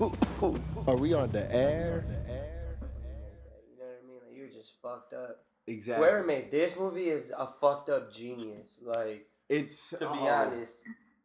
[0.00, 2.06] Are we on the air?
[2.08, 4.18] You know what I mean?
[4.26, 5.44] Like you're just fucked up.
[5.66, 6.06] Exactly.
[6.06, 8.80] Whoever made this movie is a fucked up genius.
[8.82, 10.78] Like It's to be oh, honest,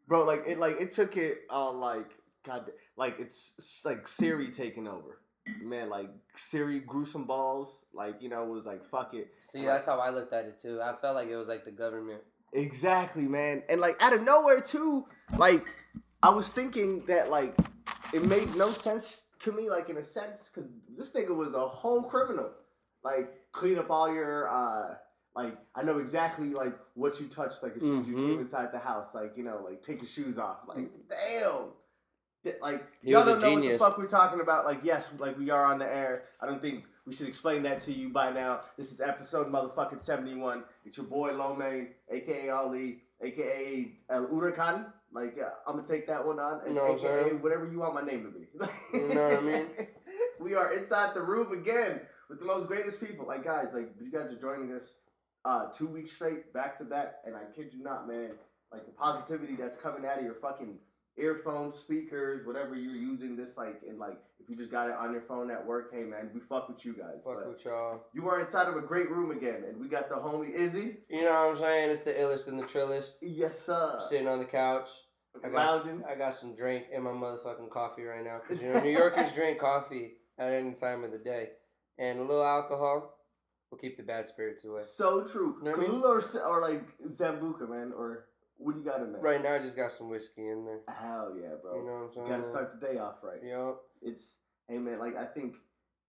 [0.10, 0.26] bro.
[0.26, 2.12] Like it, like it took it on like
[2.44, 5.22] God, like it's, like Siri taking over.
[5.64, 7.86] Man, like Siri gruesome balls.
[7.94, 9.30] Like you know it was like fuck it.
[9.40, 10.82] see that's how I looked at it too.
[10.82, 12.24] I felt like it was like the government.
[12.52, 13.64] Exactly, man.
[13.70, 15.06] And like out of nowhere too,
[15.38, 15.72] like
[16.22, 17.56] I was thinking that like
[18.16, 21.68] it made no sense to me, like in a sense, because this nigga was a
[21.68, 22.50] whole criminal.
[23.04, 24.96] Like clean up all your uh
[25.36, 28.42] like I know exactly like what you touched like as soon as you came mm-hmm.
[28.42, 29.14] inside the house.
[29.14, 30.60] Like, you know, like take your shoes off.
[30.68, 30.90] Like, mm.
[31.10, 32.54] damn.
[32.62, 34.66] Like He y'all was a don't know what the fuck we're talking about.
[34.66, 36.24] Like, yes, like we are on the air.
[36.42, 38.62] I don't think we should explain that to you by now.
[38.78, 40.64] This is episode motherfucking 71.
[40.86, 44.86] It's your boy Lomain, aka Ali, aka El uh, Huracan.
[45.16, 46.60] Like, uh, I'm gonna take that one on.
[46.60, 48.48] And You know what whatever you want my name to be.
[48.94, 49.68] You know what I mean?
[50.42, 53.26] we are inside the room again with the most greatest people.
[53.26, 54.96] Like, guys, like, you guys are joining us
[55.46, 57.16] uh, two weeks straight, back to back.
[57.26, 58.32] And I kid you not, man,
[58.74, 60.80] like, the positivity that's coming out of your fucking
[61.18, 65.12] earphones, speakers, whatever you're using this, like, and like, if you just got it on
[65.12, 67.22] your phone at work, hey, man, we fuck with you guys.
[67.24, 68.04] Fuck But with y'all.
[68.14, 70.98] you are inside of a great room again, and we got the homie Izzy.
[71.10, 71.90] You know what I'm saying?
[71.92, 73.20] It's the illest and the trillest.
[73.22, 73.94] Yes, sir.
[73.96, 74.90] I'm sitting on the couch.
[75.44, 76.04] I got, Lounging.
[76.10, 78.42] I got some drink in my motherfucking coffee right now.
[78.42, 81.50] Because, you know, New Yorkers drink coffee at any time of the day.
[81.98, 83.18] And a little alcohol
[83.72, 84.82] will keep the bad spirits away.
[84.82, 85.58] So true.
[85.62, 86.02] Know what I mean?
[86.04, 88.26] Or, or like Sambuca, man, or
[88.58, 89.22] what do you got in there?
[89.22, 90.82] Right now, I just got some whiskey in there.
[90.88, 91.80] Hell yeah, bro.
[91.80, 92.28] You know what I'm saying?
[92.28, 93.40] gotta start the day off right.
[93.44, 93.82] Yup.
[94.02, 94.36] It's
[94.68, 95.56] hey man, like I think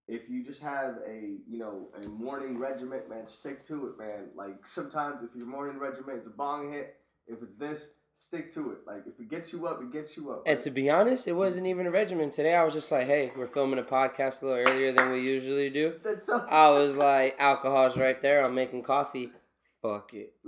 [0.09, 4.29] if you just have a you know a morning regiment, man, stick to it, man.
[4.35, 6.97] Like sometimes if your morning regiment is a bong hit,
[7.27, 8.79] if it's this, stick to it.
[8.87, 10.43] Like if it gets you up, it gets you up.
[10.47, 12.31] And to be honest, it wasn't even a regimen.
[12.31, 15.21] Today, I was just like, hey, we're filming a podcast a little earlier than we
[15.21, 15.95] usually do.
[16.03, 16.45] That's so.
[16.49, 18.45] I was like, alcohol's right there.
[18.45, 19.31] I'm making coffee.
[19.83, 20.35] Fuck it.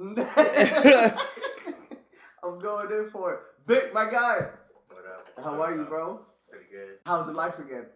[2.43, 3.41] I'm going in for it.
[3.67, 4.49] Vic, my guy.
[4.89, 5.29] What up?
[5.45, 6.21] How What are you, bro?
[6.51, 6.99] Pretty good.
[7.05, 7.87] How's the life again?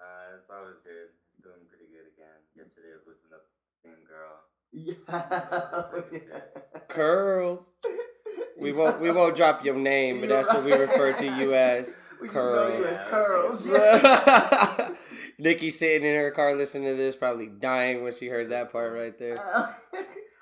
[0.00, 1.08] Uh, it's always good.
[1.42, 2.40] Doing pretty good again.
[2.56, 3.40] Yesterday I was with the
[3.82, 4.40] same girl.
[4.72, 6.40] Yeah.
[6.88, 7.72] Curls.
[8.58, 9.00] We won't.
[9.00, 11.96] We won't drop your name, but that's what we refer to you as.
[12.18, 13.60] We just know you as Curls.
[13.60, 13.66] curls.
[13.66, 14.88] Yeah.
[15.38, 18.94] Nikki sitting in her car listening to this, probably dying when she heard that part
[18.94, 19.36] right there.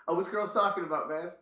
[0.06, 1.32] oh, what's girls talking about, man?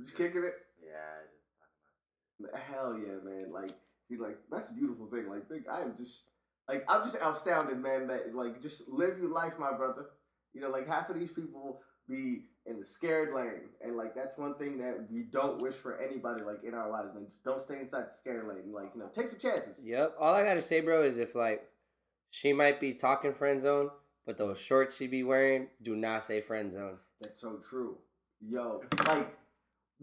[0.00, 0.54] Just kicking it.
[0.82, 3.52] Yeah, I just talking Hell yeah, man!
[3.52, 3.72] Like,
[4.08, 5.28] see, like that's a beautiful thing.
[5.28, 6.30] Like, big, I am just
[6.68, 8.06] like I'm just astounded, man.
[8.06, 10.06] That like just live your life, my brother.
[10.54, 14.38] You know, like half of these people be in the scared lane, and like that's
[14.38, 17.10] one thing that we don't wish for anybody like in our lives.
[17.26, 18.72] Just don't stay inside the scared lane.
[18.72, 19.82] Like, you know, take some chances.
[19.84, 20.16] Yep.
[20.18, 21.68] All I gotta say, bro, is if like
[22.30, 23.90] she might be talking friend zone,
[24.26, 26.98] but those shorts she be wearing do not say friend zone.
[27.20, 27.98] That's so true.
[28.40, 29.36] Yo, like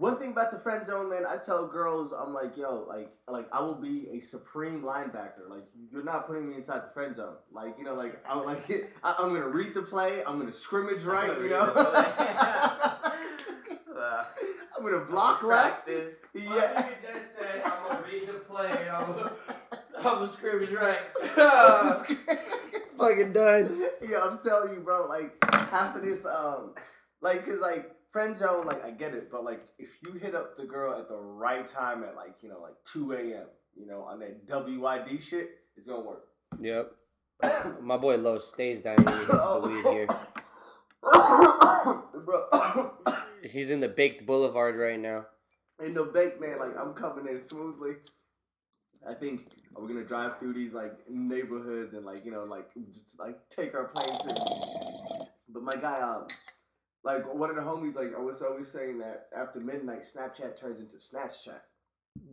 [0.02, 1.26] one thing about the friend zone, man.
[1.30, 5.48] I tell girls, I'm like, yo, like, like I will be a supreme linebacker.
[5.48, 7.36] Like, you're not putting me inside the friend zone.
[7.52, 8.68] Like, you know, like I'm like,
[9.04, 10.24] I, I'm gonna read the play.
[10.26, 11.40] I'm gonna scrimmage right.
[11.40, 12.18] You know.
[14.02, 14.26] Uh,
[14.76, 15.86] I'm gonna block left.
[15.86, 16.26] practice.
[16.34, 16.90] Yeah.
[17.14, 19.32] just said I'm gonna read the play and I'm gonna,
[19.98, 20.98] I'm gonna scrimmage right.
[22.98, 23.80] Fucking done.
[24.02, 25.06] yeah, I'm telling you, bro.
[25.08, 25.36] Like
[25.70, 26.74] half of this, um,
[27.22, 30.58] like, cause like friend zone, like I get it, but like if you hit up
[30.58, 33.48] the girl at the right time at like you know like 2 a.m.
[33.76, 36.28] You know on that WID shit, it's gonna work.
[36.60, 36.92] Yep.
[37.82, 40.08] My boy Lo stays down when he the weed here.
[42.26, 42.92] bro.
[43.44, 45.26] He's in the baked boulevard right now.
[45.84, 47.94] in the bake, man, like I'm coming in smoothly.
[49.08, 53.20] I think we're gonna drive through these like neighborhoods and like you know like just
[53.20, 54.38] like take our places.
[55.50, 56.28] But my guy, um,
[57.04, 60.80] like one of the homies, like I was always saying that after midnight, Snapchat turns
[60.80, 61.44] into Snapchat.
[61.46, 61.64] Chat.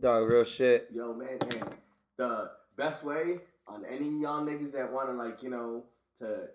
[0.01, 0.87] Dog, real shit.
[0.91, 1.69] Yo, man, and
[2.17, 5.85] the best way on any y'all niggas that want to like you know
[6.19, 6.47] to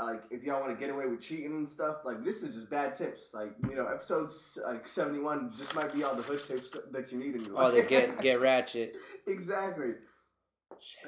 [0.00, 2.70] like if y'all want to get away with cheating and stuff like this is just
[2.70, 6.76] bad tips like you know episodes like 71 just might be all the hood tips
[6.92, 8.96] that you need in your Oh, life they get get ratchet.
[9.26, 9.94] exactly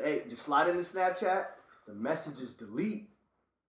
[0.03, 1.47] hey just slide into snapchat
[1.87, 3.09] the messages delete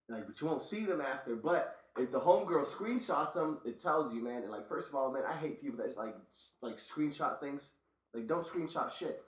[0.09, 4.13] like but you won't see them after but if the homegirl screenshots them it tells
[4.13, 4.43] you man.
[4.43, 6.15] And like first of all man i hate people that like
[6.61, 7.69] like screenshot things.
[8.13, 9.23] Like don't screenshot shit.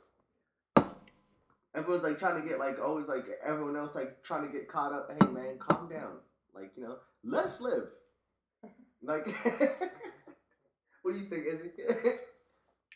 [1.75, 4.91] Everyone's like trying to get like always like everyone else like trying to get caught
[4.93, 5.11] up.
[5.11, 6.17] Hey man calm down.
[6.53, 7.87] Like you know let us live.
[9.01, 9.27] Like
[11.03, 11.71] what do you think izzy?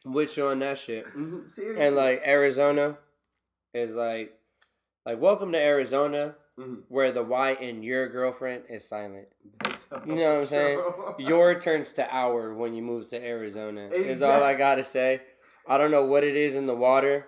[0.03, 1.05] With you on that shit.
[1.15, 1.85] Mhm, seriously.
[1.85, 2.97] And like Arizona
[3.73, 4.37] is like
[5.05, 6.83] Like, welcome to Arizona, Mhm.
[6.88, 9.27] where the Y in your girlfriend is silent.
[10.05, 10.83] You know what I'm saying?
[11.17, 13.88] Your turns to our when you move to Arizona.
[13.88, 15.21] Is all I gotta say.
[15.67, 17.27] I don't know what it is in the water,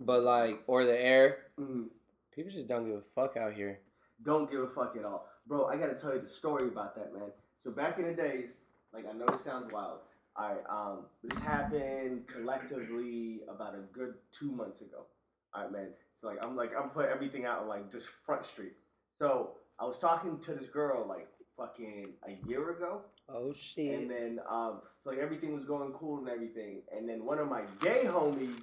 [0.00, 1.46] but like, or the air.
[1.58, 1.90] Mhm.
[2.32, 3.80] People just don't give a fuck out here.
[4.24, 5.26] don't give a fuck at all.
[5.48, 7.32] Bro, I gotta tell you the story about that, man.
[7.64, 8.60] So back in the days,
[8.92, 9.98] like I know this sounds wild.
[10.38, 15.06] Alright, um, this happened collectively about a good two months ago.
[15.54, 15.94] Alright, man.
[16.22, 18.74] So like I'm like I'm putting everything out on like just front street.
[19.18, 23.02] So I was talking to this girl like fucking a year ago.
[23.28, 23.98] Oh shit.
[23.98, 26.82] And then um so like everything was going cool and everything.
[26.96, 28.62] And then one of my gay homies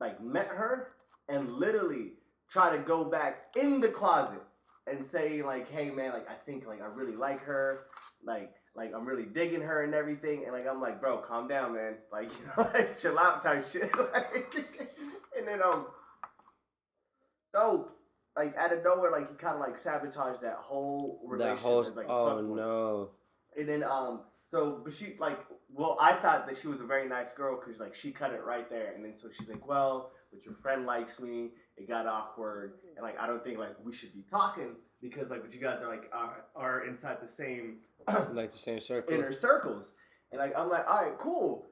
[0.00, 0.92] like met her
[1.28, 2.12] and literally
[2.48, 4.42] tried to go back in the closet
[4.86, 7.86] and say like, hey man, like I think like I really like her.
[8.24, 10.44] Like like I'm really digging her and everything.
[10.44, 11.96] And like I'm like, bro, calm down, man.
[12.12, 13.90] Like, you know, like chill out type shit.
[14.14, 14.54] like,
[15.36, 15.86] and then um
[17.54, 17.88] so
[18.36, 21.62] like out of nowhere, like he kinda like sabotaged that whole that relationship.
[21.62, 21.82] whole.
[21.94, 23.10] Like, oh no.
[23.58, 25.38] And then um so but she like
[25.70, 28.42] well I thought that she was a very nice girl because like she cut it
[28.44, 32.06] right there and then so she's like well but your friend likes me it got
[32.06, 35.60] awkward and like I don't think like we should be talking because like but you
[35.60, 37.78] guys are like are, are inside the same
[38.32, 39.14] Like the same circle.
[39.14, 39.92] inner circles
[40.30, 41.66] and like I'm like all right cool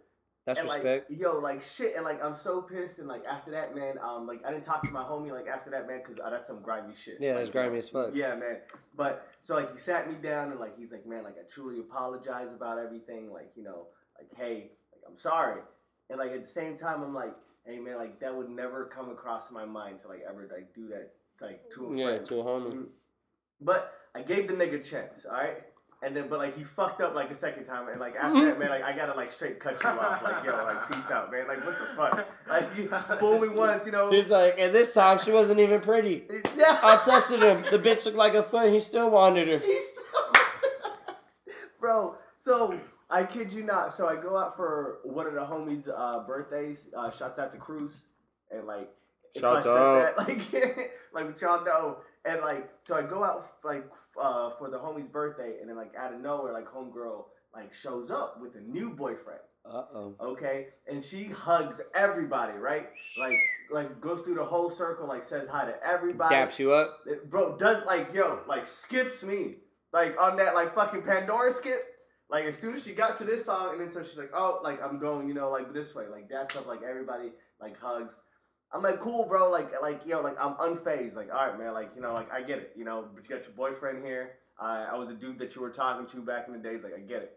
[0.55, 1.11] That's and respect.
[1.11, 4.27] like yo like shit and like I'm so pissed and like after that man um
[4.27, 6.95] like I didn't talk to my homie like after that man because that's some grimy
[6.95, 8.11] shit yeah, that's grimy as fuck.
[8.15, 8.59] yeah, man.
[8.97, 11.79] But so like he sat me down and like he's like, man, like I truly
[11.81, 13.33] apologize about everything.
[13.33, 13.87] Like you know,
[14.19, 15.61] like hey, like I'm sorry.
[16.09, 19.11] And like at the same time, I'm like, hey man, like that would never come
[19.11, 22.27] across my mind to like ever like do that like to a Yeah, friend.
[22.27, 22.73] to a homie.
[22.75, 22.87] Mhm.
[23.61, 25.63] But I gave the nigga a chance, all right.
[26.03, 28.59] And then, but like he fucked up like a second time, and like after that,
[28.59, 31.47] man, like I gotta like straight cut you off, like yo, like peace out, man,
[31.47, 32.89] like what the fuck, like you
[33.19, 34.11] fool me once, you know.
[34.11, 36.25] He's like, and this time she wasn't even pretty.
[36.57, 37.63] yeah, I tested him.
[37.71, 38.73] The bitch looked like a foot.
[38.73, 39.59] He still wanted her.
[39.59, 39.83] He's
[41.81, 42.17] bro.
[42.39, 42.81] So
[43.11, 43.95] I kid you not.
[43.95, 46.89] So I go out for one of the homies' uh, birthdays.
[46.97, 48.05] Uh, shouts out to Cruz,
[48.51, 48.89] and like
[49.35, 50.17] if Shouts I said out.
[50.17, 53.85] that, like like y'all know, and like so I go out like
[54.21, 57.25] uh, for the homie's birthday, and then like out of nowhere, like homegirl
[57.55, 59.41] like shows up with a new boyfriend.
[59.65, 60.17] Uh oh.
[60.21, 62.89] Okay, and she hugs everybody, right?
[63.19, 63.39] Like,
[63.71, 67.01] like goes through the whole circle, like says hi to everybody Daps you up.
[67.07, 69.57] it- bro does like yo like skips me
[69.93, 71.81] like on that like fucking Pandora skip.
[72.31, 74.61] Like as soon as she got to this song, and then so she's like, oh,
[74.63, 77.31] like I'm going, you know, like this way, like that's up, like everybody
[77.61, 78.15] like hugs.
[78.73, 79.51] I'm like, cool, bro.
[79.51, 81.17] Like, like yo, know, like I'm unfazed.
[81.17, 81.73] Like, all right, man.
[81.73, 82.73] Like, you know, like I get it.
[82.77, 84.33] You know, but you got your boyfriend here.
[84.59, 86.83] I I was a dude that you were talking to back in the days.
[86.83, 87.37] Like, I get it.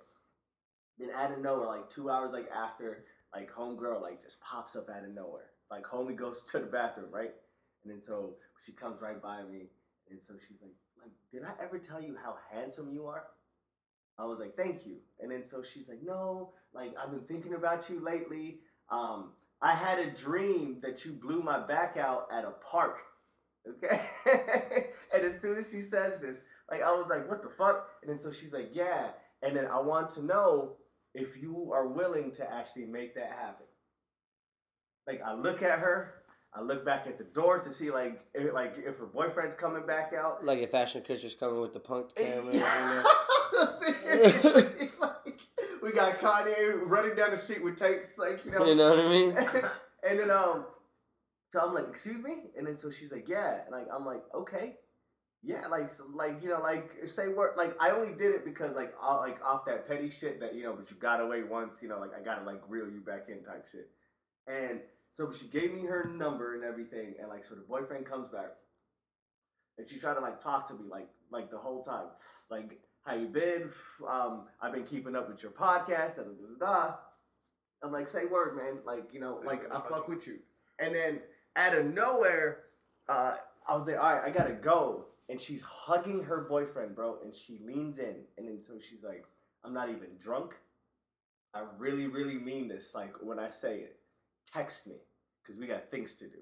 [1.00, 4.90] Then out of nowhere, like two hours like after, like homegirl like just pops up
[4.90, 5.50] out of nowhere.
[5.72, 7.34] Like homie goes to the bathroom, right?
[7.84, 9.70] And then so she comes right by me,
[10.10, 10.72] and so she's like,
[11.02, 13.24] like, did I ever tell you how handsome you are?
[14.18, 14.98] I was like, thank you.
[15.20, 18.60] And then so she's like, no, like I've been thinking about you lately.
[18.92, 19.32] Um,
[19.64, 23.00] I had a dream that you blew my back out at a park.
[23.68, 24.02] Okay.
[25.14, 27.88] and as soon as she says this, like I was like, what the fuck?
[28.02, 29.08] And then so she's like, yeah.
[29.42, 30.74] And then I want to know
[31.16, 33.66] if you are willing to actually make that happen.
[35.08, 36.14] Like I look at her,
[36.54, 39.86] I look back at the doors to see like if, like if her boyfriend's coming
[39.86, 40.44] back out.
[40.44, 42.54] Like if Ashton Kutcher's coming with the Punk'd camera.
[42.54, 43.04] you know?
[43.54, 43.80] Yeah.
[43.80, 45.40] Seriously, like,
[45.84, 48.66] we got Kanye running down the street with tapes, like you know.
[48.66, 49.38] You know what I mean?
[50.10, 50.66] and then um,
[51.52, 54.24] so I'm like, excuse me, and then so she's like, yeah, and like I'm like,
[54.34, 54.76] okay,
[55.44, 58.76] yeah, like so, like you know, like say what, like I only did it because
[58.76, 61.80] like all, like off that petty shit that you know, but you got away once,
[61.82, 63.90] you know, like I gotta like reel you back in type shit,
[64.48, 64.80] and
[65.18, 68.54] so she gave me her number and everything, and like so the boyfriend comes back,
[69.78, 72.08] and she tried to like talk to me like like the whole time,
[72.50, 73.70] like how you been?
[74.08, 76.96] Um, I've been keeping up with your podcast, da da da da.
[77.84, 78.80] I'm like, say word, man.
[78.86, 80.40] Like, you know, like I fuck with you.
[80.80, 81.20] And then
[81.56, 82.60] out of nowhere,
[83.10, 83.36] uh,
[83.68, 85.06] I was like, all right, I gotta go.
[85.30, 87.18] And she's hugging her boyfriend, bro.
[87.24, 89.26] And she leans in, and then so she's like,
[89.64, 90.56] I'm not even drunk.
[91.54, 92.96] I really, really mean this.
[92.96, 93.98] Like when I say it,
[94.52, 94.96] text me
[95.42, 96.40] because we got things to do.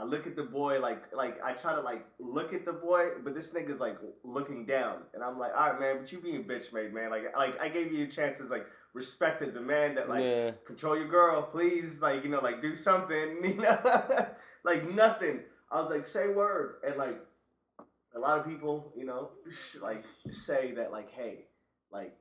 [0.00, 3.10] I look at the boy like like I try to like look at the boy,
[3.22, 6.44] but this nigga's like looking down, and I'm like, all right, man, but you being
[6.44, 7.10] bitch made, man.
[7.10, 10.24] Like like I gave you a chance as like respect as a man that like
[10.24, 10.52] yeah.
[10.64, 14.26] control your girl, please, like you know, like do something, you know,
[14.64, 15.40] like nothing.
[15.70, 17.20] I was like, say word, and like
[18.16, 19.32] a lot of people, you know,
[19.82, 21.44] like say that like, hey,
[21.92, 22.16] like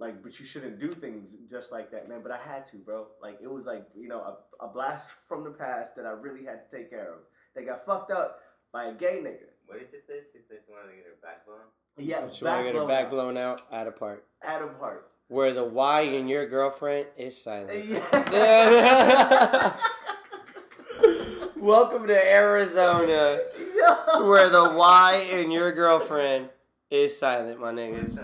[0.00, 2.20] like, but you shouldn't do things just like that, man.
[2.22, 3.06] But I had to, bro.
[3.22, 6.44] Like, it was like, you know, a, a blast from the past that I really
[6.44, 7.18] had to take care of.
[7.54, 8.40] They got fucked up
[8.72, 9.46] by a gay nigga.
[9.66, 10.20] What did she say?
[10.32, 11.58] She said she wanted to get her back blown.
[11.98, 15.10] Yeah, She want to get her back blown out at a park Adam Hart.
[15.28, 17.84] where the Y in your girlfriend is silent.
[18.32, 19.76] Yeah.
[21.56, 23.38] Welcome to Arizona,
[23.76, 24.26] Yo.
[24.28, 26.48] where the Y in your girlfriend
[26.90, 28.18] is silent, my niggas.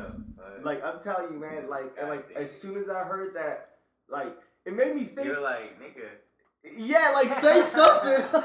[0.56, 0.64] What?
[0.64, 1.68] Like I'm telling you, man.
[1.68, 3.70] Like, and like as soon as I heard that,
[4.08, 5.26] like it made me think.
[5.26, 6.08] You're like, nigga.
[6.76, 8.44] Yeah, like say something.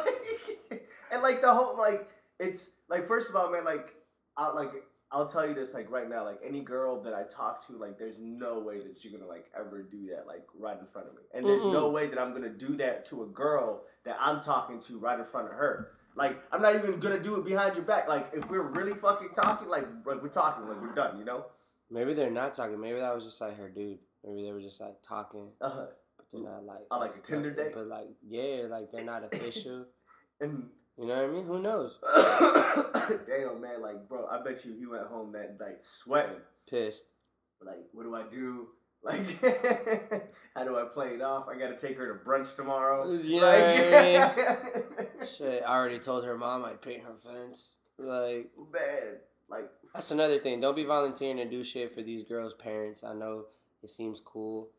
[1.11, 2.07] and like the whole like
[2.39, 3.93] it's like first of all, man, like
[4.37, 4.71] I like
[5.11, 7.97] I'll tell you this like right now, like any girl that I talk to, like
[7.97, 11.15] there's no way that you're gonna like ever do that like right in front of
[11.15, 11.21] me.
[11.33, 14.79] And there's no way that I'm gonna do that to a girl that I'm talking
[14.81, 15.89] to right in front of her.
[16.15, 18.07] Like I'm not even gonna do it behind your back.
[18.07, 21.45] Like if we're really fucking talking, like like we're talking, like we're done, you know?
[21.91, 22.79] Maybe they're not talking.
[22.79, 23.99] Maybe that was just like her dude.
[24.23, 26.87] Maybe they were just like talking, Uh, but they're not like.
[26.89, 27.73] Oh, like a Tinder like- date?
[27.75, 29.85] But like, yeah, like they're not official.
[30.41, 31.45] and You know what I mean?
[31.45, 31.97] Who knows?
[33.27, 36.37] damn man, like bro, I bet you he went home that night sweating.
[36.69, 37.13] Pissed.
[37.65, 38.67] like what do I do?
[39.03, 39.41] Like
[40.55, 41.47] how do I play it off?
[41.49, 43.11] I gotta take her to brunch tomorrow.
[43.11, 47.71] You know like, what Shit, I already told her mom I'd paint her fence.
[47.97, 49.15] Like, Man,
[49.49, 50.61] like that's another thing.
[50.61, 53.03] Don't be volunteering to do shit for these girls' parents.
[53.03, 53.45] I know
[53.83, 54.69] it seems cool.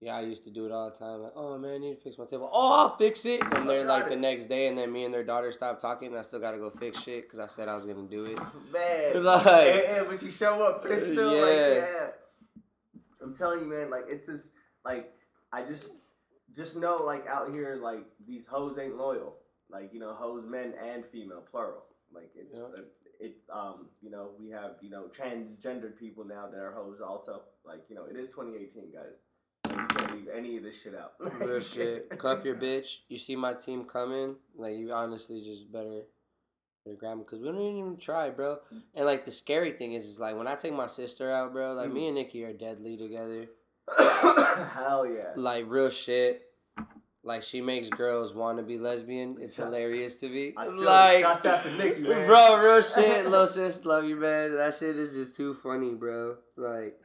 [0.00, 1.22] Yeah, I used to do it all the time.
[1.22, 2.50] Like, oh man, I need to fix my table.
[2.52, 3.42] Oh, I'll fix it.
[3.54, 6.18] And they're like the next day, and then me and their daughter stop talking, and
[6.18, 8.38] I still gotta go fix shit because I said I was gonna do it.
[8.72, 9.24] man.
[9.24, 11.74] Like- and, and when she show up pissed still, like Yeah.
[11.74, 12.06] yeah.
[13.22, 14.52] I'm telling you, man, like it's just
[14.84, 15.12] like
[15.52, 15.94] I just
[16.54, 19.36] just know like out here like these hoes ain't loyal.
[19.70, 21.84] Like, you know, hoes men and female, plural.
[22.12, 22.84] Like it's Yeah.
[23.20, 27.42] It um, you know, we have, you know, transgendered people now that are hoes also.
[27.64, 29.20] Like, you know, it is twenty eighteen, guys.
[29.68, 31.12] You can't leave any of this shit out.
[31.40, 32.08] Real shit.
[32.18, 33.00] Cuff your bitch.
[33.08, 34.36] You see my team coming.
[34.56, 36.02] Like you honestly just better,
[36.84, 38.58] better grab because we don't even try, bro.
[38.94, 41.72] And like the scary thing is, is like when I take my sister out, bro.
[41.74, 43.46] Like me and Nikki are deadly together.
[43.98, 45.32] Hell yeah.
[45.36, 46.45] Like real shit.
[47.26, 49.36] Like she makes girls want to be lesbian.
[49.40, 50.54] It's Shut- hilarious to me.
[50.56, 52.24] I feel like, shots out to Nikki, man.
[52.26, 53.26] bro, real shit.
[53.26, 54.54] Little sis, love you, man.
[54.54, 56.36] That shit is just too funny, bro.
[56.56, 56.96] Like,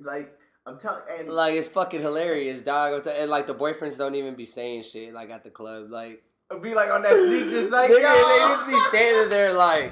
[0.00, 3.06] Like I'm telling and like it's fucking hilarious, dog.
[3.06, 6.22] I'm And like the boyfriends don't even be saying shit like at the club, like.
[6.62, 8.28] be like on that sneak just like Nigga, yo.
[8.28, 9.90] they just be standing there like,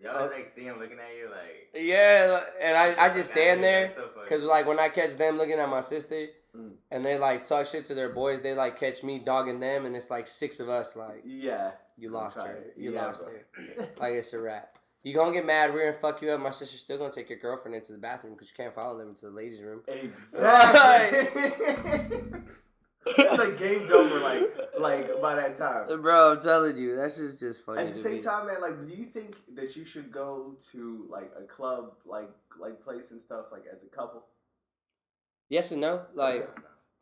[0.00, 1.70] Y'all Uh, like see him looking at you like.
[1.74, 5.36] yeah, and I, I just stand there that's so because like when I catch them
[5.36, 6.26] looking at my sister,
[6.56, 6.72] Mm.
[6.90, 9.94] and they like talk shit to their boys, they like catch me dogging them, and
[9.94, 11.72] it's like six of us like, Yeah.
[11.96, 13.34] you lost her, you Yeah, lost bro.
[13.76, 14.78] her, like it's a wrap.
[15.04, 16.40] You gonna get mad, we're gonna fuck you up.
[16.40, 19.10] My sister's still gonna take your girlfriend into the bathroom because you can't follow them
[19.10, 19.82] into the ladies' room.
[19.86, 21.28] Exactly.
[23.36, 26.02] like game's over like like by that time.
[26.02, 28.22] Bro, I'm telling you, that's just just funny At the same me.
[28.22, 32.30] time, man, like, do you think that you should go to like a club, like
[32.58, 34.24] like place and stuff, like as a couple?
[35.48, 36.02] Yes and no.
[36.14, 36.48] Like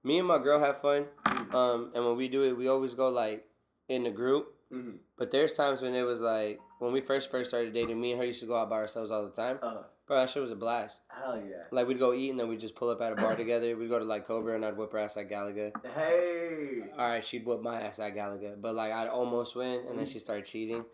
[0.05, 1.07] me and my girl have fun,
[1.53, 3.45] um, and when we do it, we always go like
[3.88, 4.55] in the group.
[4.73, 4.97] Mm-hmm.
[5.19, 8.21] But there's times when it was like when we first first started dating, me and
[8.21, 9.59] her used to go out by ourselves all the time.
[9.62, 11.00] Uh, Bro, that shit was a blast.
[11.09, 11.65] hell yeah.
[11.73, 13.76] Like we'd go eat and then we'd just pull up at a bar together.
[13.76, 15.73] We'd go to like Cobra and I'd whip her ass at Galaga.
[15.97, 16.83] Hey.
[16.97, 20.07] All right, she'd whip my ass at Galaga, but like I'd almost win and then
[20.07, 20.85] she started cheating.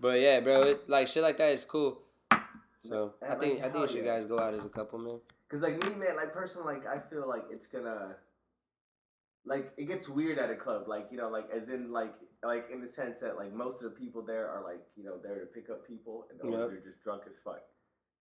[0.00, 2.00] But yeah, bro, it, like shit like that is cool.
[2.82, 4.18] So I And, think like, I think you should yeah.
[4.18, 5.20] guys go out as a couple, man.
[5.50, 8.16] Cause like me, man, like personally, like I feel like it's gonna,
[9.44, 12.68] like it gets weird at a club, like you know, like as in like like
[12.72, 15.40] in the sense that like most of the people there are like you know there
[15.40, 16.70] to pick up people and they're, Yep.
[16.70, 17.62] they're just drunk as fuck,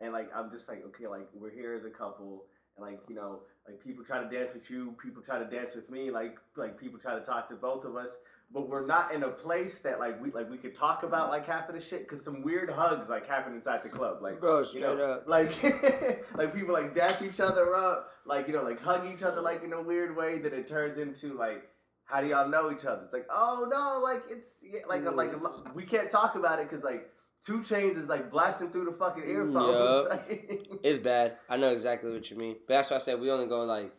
[0.02, 2.46] and like I'm just like okay, like we're here as a couple,
[2.78, 5.76] and like you know like people try to dance with you, people try to dance
[5.76, 8.18] with me, like like people try to talk to both of us.
[8.52, 11.46] But we're not in a place that like we like we could talk about like
[11.46, 14.66] half of the shit because some weird hugs like happen inside the club like Bro,
[14.74, 15.28] you know, up.
[15.28, 15.52] like
[16.36, 19.64] like people like dap each other up, like you know, like hug each other like
[19.64, 21.70] in a weird way that it turns into like
[22.06, 23.04] how do y'all know each other?
[23.04, 26.58] It's like oh no, like it's yeah, like a, like a, we can't talk about
[26.58, 27.08] it because like
[27.46, 30.08] 2 Chainz is like blasting through the fucking earphones.
[30.84, 31.38] It's bad.
[31.50, 32.56] I know exactly what you mean.
[32.68, 33.94] But that's why I said we only go like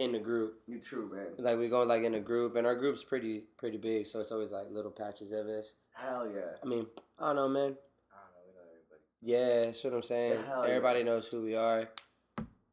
[0.00, 0.60] in the group.
[0.66, 1.26] you true man.
[1.38, 4.32] Like we go like in a group, and our group's pretty pretty big, so it's
[4.32, 5.74] always like little patches of us.
[5.92, 6.56] Hell yeah.
[6.62, 6.86] I mean,
[7.18, 7.62] I don't know, man.
[7.62, 8.42] I don't know.
[8.46, 9.02] We know everybody.
[9.22, 10.42] Yeah, that's what I'm saying.
[10.46, 10.70] Hell yeah.
[10.70, 11.88] Everybody knows who we are.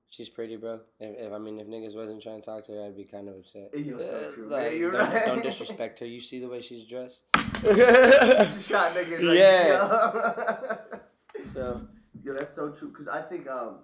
[0.09, 0.79] She's pretty, bro.
[1.01, 3.27] If, if I mean, if niggas wasn't trying to talk to her, I'd be kind
[3.27, 3.71] of upset.
[3.77, 4.79] You're so Uh, true, like, man.
[4.79, 5.25] You're don't, right.
[5.25, 6.05] don't disrespect her.
[6.05, 7.25] You see the way she's dressed.
[7.63, 7.75] Your
[8.61, 9.21] shot, nigga.
[9.21, 9.67] Like, Yeah.
[9.67, 11.43] Yo.
[11.45, 11.81] so
[12.23, 12.91] Yo, that's so true.
[12.93, 13.79] Cause I think um,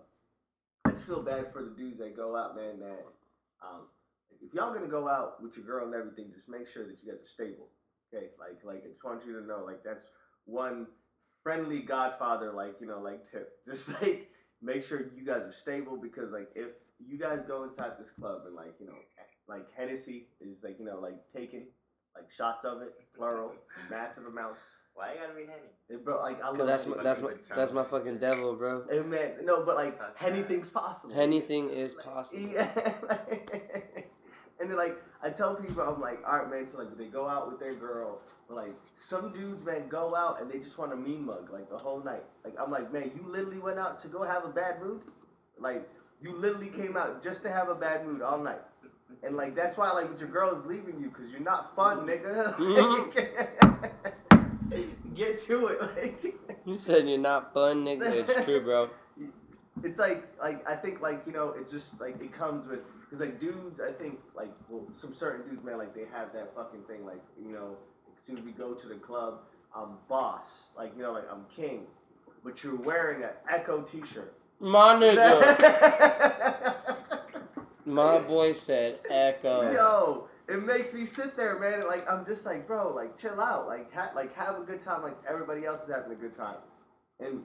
[0.85, 2.79] I just feel bad for the dudes that go out, man.
[2.79, 3.05] That
[3.63, 3.87] um,
[4.41, 7.11] if y'all gonna go out with your girl and everything, just make sure that you
[7.11, 7.69] guys are stable.
[8.13, 10.05] Okay, like like I just want you to know, like that's
[10.45, 10.87] one
[11.43, 13.51] friendly Godfather, like you know, like tip.
[13.67, 14.29] Just like
[14.61, 18.43] make sure you guys are stable because like if you guys go inside this club
[18.45, 18.95] and like you know,
[19.47, 21.67] like Hennessy is like you know, like taking
[22.15, 23.53] like shots of it, plural,
[23.89, 24.65] massive amounts.
[24.95, 25.69] Why you gotta be Henny?
[25.89, 28.83] It, bro, like I love Cause that's my, that's my that's my fucking devil, bro.
[28.89, 31.19] Hey, man, no, but like anything's possible.
[31.19, 32.47] Anything is possible.
[32.47, 32.69] Yeah.
[34.59, 36.67] and then like I tell people, I'm like, all right, man.
[36.67, 40.41] So like they go out with their girl, but like some dudes, man, go out
[40.41, 42.23] and they just want to mean mug like the whole night.
[42.43, 45.01] Like I'm like, man, you literally went out to go have a bad mood.
[45.57, 45.89] Like
[46.21, 48.61] you literally came out just to have a bad mood all night.
[49.23, 52.05] And like that's why like with your girl is leaving you because you're not fun,
[52.07, 53.91] nigga.
[55.13, 56.35] Get to it, like.
[56.65, 58.11] You said you're not fun, nigga.
[58.11, 58.89] It's true, bro.
[59.83, 63.19] it's like like I think like you know it's just like it comes with because
[63.19, 66.83] like dudes I think like well some certain dudes man like they have that fucking
[66.83, 67.75] thing like you know
[68.15, 69.39] as soon as we go to the club
[69.75, 71.87] I'm boss like you know like I'm king
[72.43, 74.33] but you're wearing an Ecko T-shirt.
[74.59, 76.75] My nigga.
[77.85, 79.71] My boy said Ecko.
[79.71, 81.79] Yo, it makes me sit there, man.
[81.79, 84.81] And like I'm just like, bro, like chill out, like ha- like have a good
[84.81, 86.57] time, like everybody else is having a good time.
[87.19, 87.43] And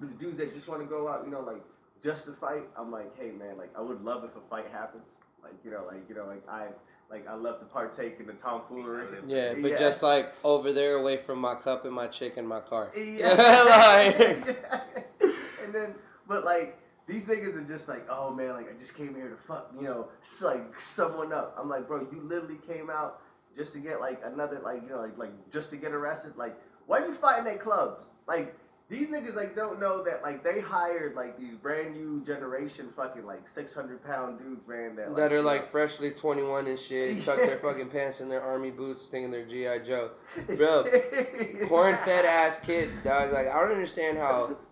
[0.00, 1.62] the dudes that just want to go out, you know, like
[2.04, 5.18] just to fight, I'm like, hey, man, like I would love if a fight happens,
[5.42, 6.68] like you know, like you know, like I
[7.10, 9.06] like I love to partake in the tomfoolery.
[9.26, 9.76] Yeah, but Yeah.
[9.76, 12.90] just like over there, away from my cup and my chick and my car.
[12.96, 13.32] Yeah.
[14.18, 14.48] like,
[15.64, 15.94] and then,
[16.28, 19.36] but like these niggas are just like, oh man, like I just came here to
[19.36, 20.08] fuck, you know,
[20.42, 21.56] like someone up.
[21.58, 23.20] I'm like, bro, you literally came out
[23.56, 26.36] just to get like another, like you know, like like just to get arrested.
[26.36, 28.06] Like, why are you fighting at clubs?
[28.26, 28.56] Like
[28.88, 33.24] these niggas like don't know that like they hired like these brand new generation fucking
[33.26, 34.96] like 600 pound dudes, man.
[34.96, 38.20] That, like, that are you know- like freshly 21 and shit, tuck their fucking pants
[38.20, 39.78] in their army boots, thinking they're G.I.
[39.80, 40.10] Joe.
[40.56, 40.86] Bro,
[41.68, 43.32] Corn fed ass kids, dog.
[43.32, 44.56] Like, I don't understand how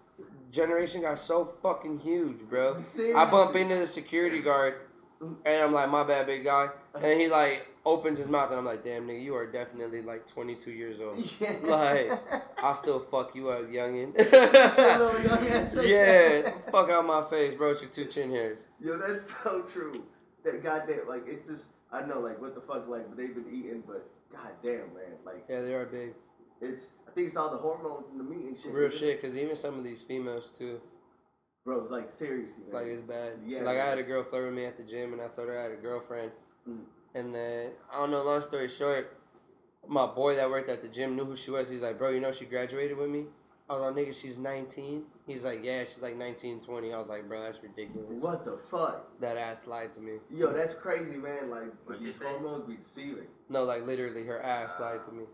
[0.54, 2.76] generation got so fucking huge, bro.
[3.16, 4.74] I bump into the security guard
[5.20, 6.68] and I'm like, my bad, big guy.
[6.94, 10.26] And he like opens his mouth and I'm like, damn, nigga, you are definitely like
[10.26, 11.16] 22 years old.
[11.40, 11.54] Yeah.
[11.62, 12.12] Like,
[12.62, 14.14] I'll still fuck you up, youngin.
[15.84, 17.70] Yeah, fuck out my face, bro.
[17.70, 18.66] With your two chin hairs.
[18.80, 20.06] Yo, that's so true.
[20.44, 23.82] That goddamn, like, it's just, I know, like, what the fuck, like, they've been eating,
[23.86, 26.14] but goddamn, man, like, Yeah, they are big.
[26.60, 28.72] it's, I think all the hormones in the meat and shit.
[28.72, 30.80] Real shit, because even some of these females, too,
[31.64, 32.74] Bro, like, seriously, man.
[32.74, 33.34] like, it's bad.
[33.46, 35.48] Yeah, like, I had a girl flirt with me at the gym, and I told
[35.48, 36.32] her I had a girlfriend.
[36.68, 36.80] Mm.
[37.14, 39.16] And then, I don't know, long story short,
[39.88, 41.70] my boy that worked at the gym knew who she was.
[41.70, 43.26] He's like, bro, you know she graduated with me?
[43.68, 45.04] I was like, nigga, she's 19.
[45.26, 46.92] He's like, yeah, she's like 19, 20.
[46.92, 48.22] I was like, bro, that's ridiculous.
[48.22, 49.18] what the fuck?
[49.20, 50.18] That ass lied to me.
[50.30, 51.48] Yo, that's crazy, man.
[51.48, 53.26] Like, What'd she these hormones be deceiving.
[53.48, 55.24] No, like, literally, her ass lied to me.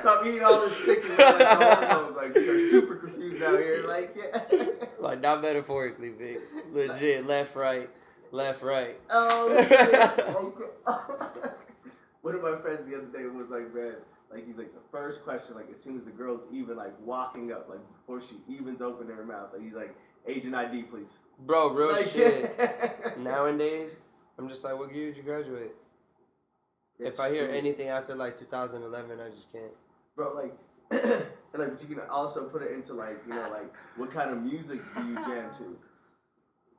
[0.00, 1.10] Stop eating all this chicken.
[1.18, 3.84] Like, the hormones, like, you're super confused out here.
[3.86, 4.66] Like, yeah.
[4.98, 6.38] Like, not metaphorically, big.
[6.72, 7.88] Legit, left, right,
[8.30, 8.96] left, right.
[9.10, 10.26] Oh shit!
[10.34, 11.50] Okay.
[12.22, 13.94] One of my friends the other day was like, man,
[14.30, 17.52] like he's like the first question, like as soon as the girl's even like walking
[17.52, 19.94] up, like before she evens opening her mouth, like he's like,
[20.26, 21.18] agent ID, please.
[21.40, 23.18] Bro, real Like, shit.
[23.18, 24.00] Nowadays,
[24.38, 25.72] I'm just like, what year did you graduate?
[26.98, 27.56] If I hear true.
[27.56, 29.72] anything after like 2011, I just can't.
[30.16, 30.52] bro, like,
[30.90, 31.02] and
[31.54, 34.42] like, but you can also put it into like, you know, like what kind of
[34.42, 35.76] music do you jam to?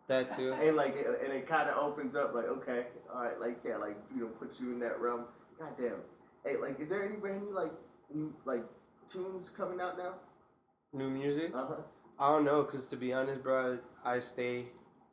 [0.07, 0.53] That too.
[0.53, 3.77] And like, it, and it kind of opens up, like, okay, all right, like, yeah,
[3.77, 5.25] like, you know, put you in that realm.
[5.57, 5.97] Goddamn.
[6.43, 7.71] Hey, like, is there any brand new like,
[8.13, 8.63] new, like,
[9.09, 10.13] tunes coming out now?
[10.93, 11.51] New music?
[11.55, 11.75] Uh huh.
[12.19, 14.67] I don't know, cause to be honest, bro, I stay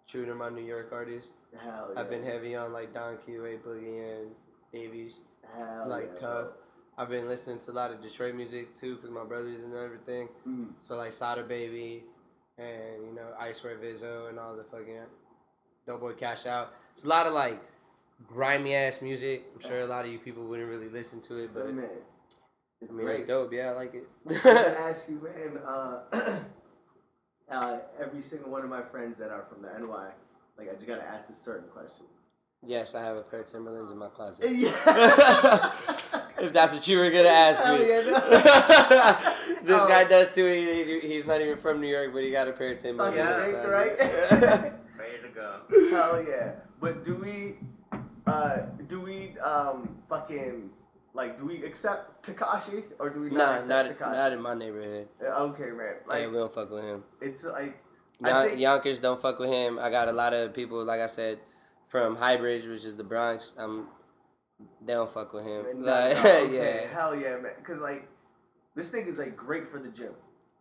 [0.06, 1.32] true to my New York artists.
[1.58, 2.00] Hell yeah.
[2.00, 4.30] I've been heavy on like Don Q, A Boogie, and
[4.72, 5.24] Dave East,
[5.56, 6.44] Hell like yeah, tough.
[6.44, 6.52] bro.
[6.98, 10.28] I've been listening to a lot of Detroit music too, cause my brothers and everything.
[10.46, 10.68] Mm.
[10.82, 12.04] So like Sada Baby,
[12.58, 15.00] and you know Icewear Vezzo and all the fucking
[15.86, 16.68] Doughboyz Cashout.
[16.92, 17.60] It's a lot of like
[18.26, 19.44] grimy ass music.
[19.54, 21.84] I'm sure a lot of you people wouldn't really listen to it, but But man,
[22.80, 23.20] it's I mean great.
[23.20, 23.52] it's dope.
[23.52, 24.06] Yeah, I like it.
[24.44, 24.48] I
[24.88, 25.58] ask you, man.
[25.66, 26.00] Uh,
[27.50, 30.10] uh, every single one of my friends that are from the NY,
[30.58, 32.06] like I just gotta ask a certain question.
[32.64, 34.46] Yes, I have a pair of Timberlands in my closet.
[34.48, 34.68] Yeah.
[36.38, 37.88] if that's what you were gonna ask me.
[37.88, 38.12] yeah, no.
[39.64, 39.88] this Oh.
[39.88, 40.46] guy does too.
[40.46, 43.18] He, he- he's not even from New York, but he got a pair of Timberlands.
[43.18, 43.70] in his Fucking closet.
[43.70, 44.72] right?
[44.98, 45.90] Ready to go.
[45.90, 46.54] Hell yeah.
[46.80, 47.56] But do we,
[48.26, 50.70] uh, do we, um, fucking,
[51.14, 54.12] like, do we accept Tekashi or do we not Nah, accept not Tekashi?
[54.16, 55.08] not in my neighborhood.
[55.20, 55.94] okay, man.
[56.06, 57.02] Like, Like, we don't fuck with him.
[57.20, 57.82] it's like,
[58.22, 59.80] I Yon- think- Yonkers don't fuck with him.
[59.80, 61.40] I got a lot of people, like I said,
[61.92, 63.52] from Highbridge, which is the Bronx.
[63.58, 63.86] I'm
[64.86, 65.66] they don't fuck with him.
[65.66, 66.88] And Like, that- oh, okay, yeah.
[66.88, 67.52] hell yeah, man.
[67.58, 68.08] Because like,
[68.74, 70.12] this thing is like great for the gym,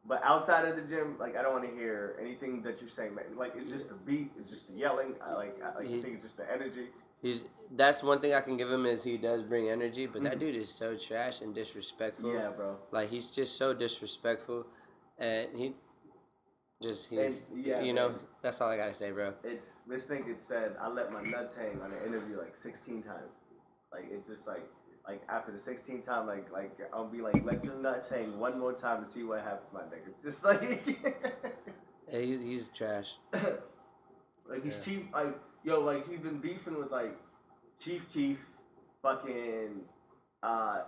[0.06, 3.16] but outside of the gym, like I don't want to hear anything that you're saying,
[3.16, 3.24] man.
[3.38, 5.14] Like it's just the beat, it's just the yelling.
[5.26, 6.88] I like, I like He- think it's just the energy.
[7.22, 7.46] He's
[7.78, 10.40] that's one thing I can give him is he does bring energy, but that Mhm.
[10.40, 12.34] dude is so trash and disrespectful.
[12.34, 12.78] Yeah, bro.
[12.92, 14.66] Like he's just so disrespectful,
[15.20, 15.76] and he
[16.82, 18.20] just he, And, yeah, you know man.
[18.42, 19.34] that's all I gotta say, bro.
[19.44, 20.26] It's this thing.
[20.28, 23.32] It said I let my nuts hang on an interview like 16 times.
[23.92, 24.64] Like it's just like.
[25.08, 28.60] Like after the 16th time, like like I'll be like, let your nuts hang one
[28.60, 30.14] more time to see what happens, my nigga.
[30.24, 30.62] Just like
[32.12, 33.16] Yeah, he's, he's trash.
[33.34, 34.84] like he's Yeah.
[34.84, 37.18] chief like yo like he's been beefing with like
[37.80, 38.46] Chief Keef,
[39.02, 39.82] fucking
[40.44, 40.82] uh,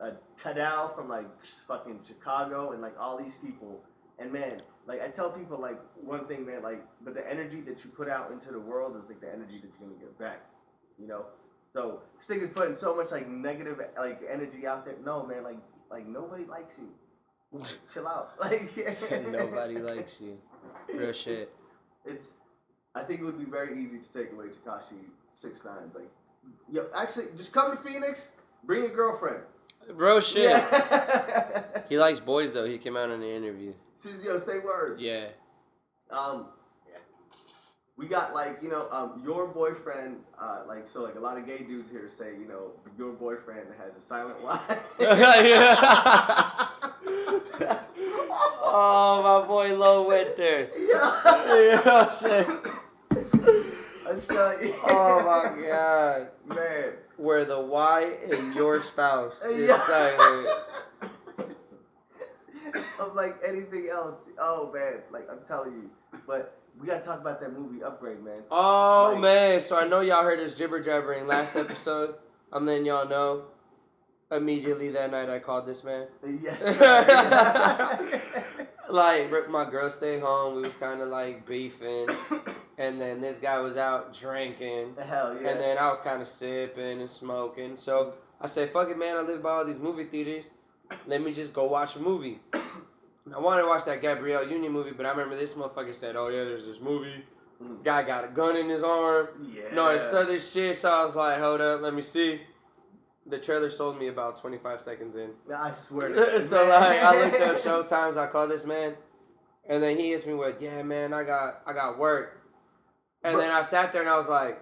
[0.00, 1.26] uh Tadoe from like
[1.66, 3.80] fucking Chicago and like all these people
[4.20, 7.84] and man like I tell people like one thing man like but the energy that
[7.84, 10.40] you put out into the world is like the energy that you're gonna get back
[10.98, 11.26] you know
[11.72, 15.58] so is putting so much like negative like energy out there no man like
[15.90, 16.88] like nobody likes you
[17.52, 18.70] Like, chill out like
[19.30, 20.38] Nobody likes you.
[20.92, 21.38] Real shit.
[21.38, 21.50] It's,
[22.04, 22.30] it's
[22.94, 24.96] I think it would be very easy to take away Tekashi
[25.34, 25.90] six nine.
[25.94, 26.10] Like,
[26.70, 28.32] yo, actually, just come to Phoenix,
[28.64, 29.40] bring your girlfriend.
[29.96, 30.50] Bro, shit.
[30.50, 31.82] Yeah.
[31.88, 32.66] He likes boys though.
[32.66, 33.72] He came out in the interview.
[34.22, 35.00] Yo, say word.
[35.00, 35.26] Yeah.
[36.10, 36.46] Um,
[37.96, 41.44] we got like you know um your boyfriend uh like so like a lot of
[41.46, 44.60] gay dudes here say you know your boyfriend has a silent wife.
[48.62, 50.68] oh, my boy Low went there.
[50.78, 51.14] Yeah.
[51.48, 52.58] You know what I'm saying?
[54.08, 54.74] I'm telling you.
[54.84, 56.28] Oh my god.
[56.46, 56.92] man.
[57.16, 59.78] Where the Y in your spouse is Yeah.
[59.78, 60.48] silent.
[63.00, 64.16] of like anything else.
[64.38, 65.90] Oh man, like I'm telling you.
[66.26, 68.42] But we gotta talk about that movie Upgrade, man.
[68.50, 72.14] Oh Like- man, so I know y'all heard this jibber jabbering last episode.
[72.52, 73.44] I'm letting y'all know.
[74.30, 76.06] Immediately that night, I called this man.
[76.42, 76.60] Yes.
[78.90, 80.54] Like, my girl stayed home.
[80.56, 82.08] We was kind of like beefing,
[82.78, 85.50] and then this guy was out drinking, Hell yeah.
[85.50, 87.76] and then I was kind of sipping and smoking.
[87.76, 89.18] So I said, "Fuck it, man.
[89.18, 90.48] I live by all these movie theaters.
[91.06, 92.38] Let me just go watch a movie."
[93.34, 96.28] I wanted to watch that Gabrielle Union movie, but I remember this motherfucker said, "Oh
[96.28, 97.24] yeah, there's this movie.
[97.62, 97.82] Mm.
[97.82, 99.74] Guy got a gun in his arm." yeah.
[99.74, 100.76] No, it's other shit.
[100.76, 102.40] So I was like, hold up, let me see.
[103.26, 105.30] The trailer sold me about 25 seconds in.
[105.54, 106.08] I swear.
[106.08, 108.16] To so like, I looked up show times.
[108.16, 108.94] I called this man,
[109.68, 112.42] and then he hits me with, "Yeah, man, I got I got work."
[113.22, 114.60] And Bro- then I sat there and I was like,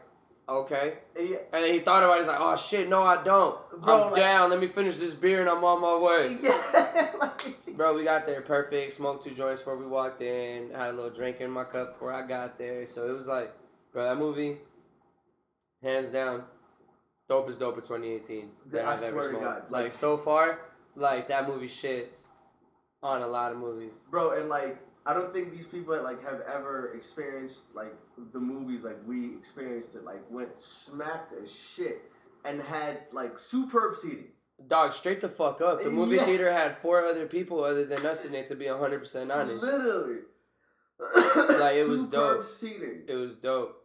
[0.49, 1.37] "Okay." Yeah.
[1.53, 2.19] And then he thought about it.
[2.21, 3.59] He's like, "Oh shit, no, I don't.
[3.83, 4.51] Bro, I'm like- down.
[4.51, 7.11] Let me finish this beer and I'm on my way." Yeah.
[7.21, 8.93] like, Bro, we got there perfect.
[8.95, 10.71] Smoked two joints before we walked in.
[10.71, 12.87] Had a little drink in my cup before I got there.
[12.87, 13.53] So it was like,
[13.93, 14.57] bro, that movie,
[15.83, 16.45] hands down,
[17.29, 19.45] dope as dope of 2018 that I I've ever smoked.
[19.45, 20.61] God, Like, like- so far,
[20.95, 22.29] like that movie shits
[23.03, 24.01] on a lot of movies.
[24.11, 27.95] bro, and like I don't think these people like have ever experienced like
[28.33, 30.05] the movies like we experienced it.
[30.05, 32.03] Like went smacked as shit
[32.45, 34.29] and had like superb seating.
[34.69, 35.83] Dog, straight the fuck up.
[35.83, 36.25] The movie Yeah.
[36.25, 38.47] theater had four other people other than us in it.
[38.49, 40.21] To be 100% honest, Literally.
[41.61, 42.45] Like, it was Superb dope.
[42.47, 43.03] seating.
[43.07, 43.85] it was dope.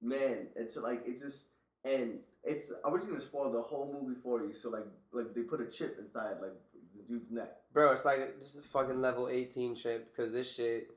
[0.00, 1.48] man, it's like it's just
[1.84, 4.52] and it's I'm just gonna spoil the whole movie for you.
[4.54, 6.52] So like like they put a chip inside like
[7.08, 7.52] dude's neck.
[7.72, 10.88] Bro, it's like just a fucking level 18 shit because this shit,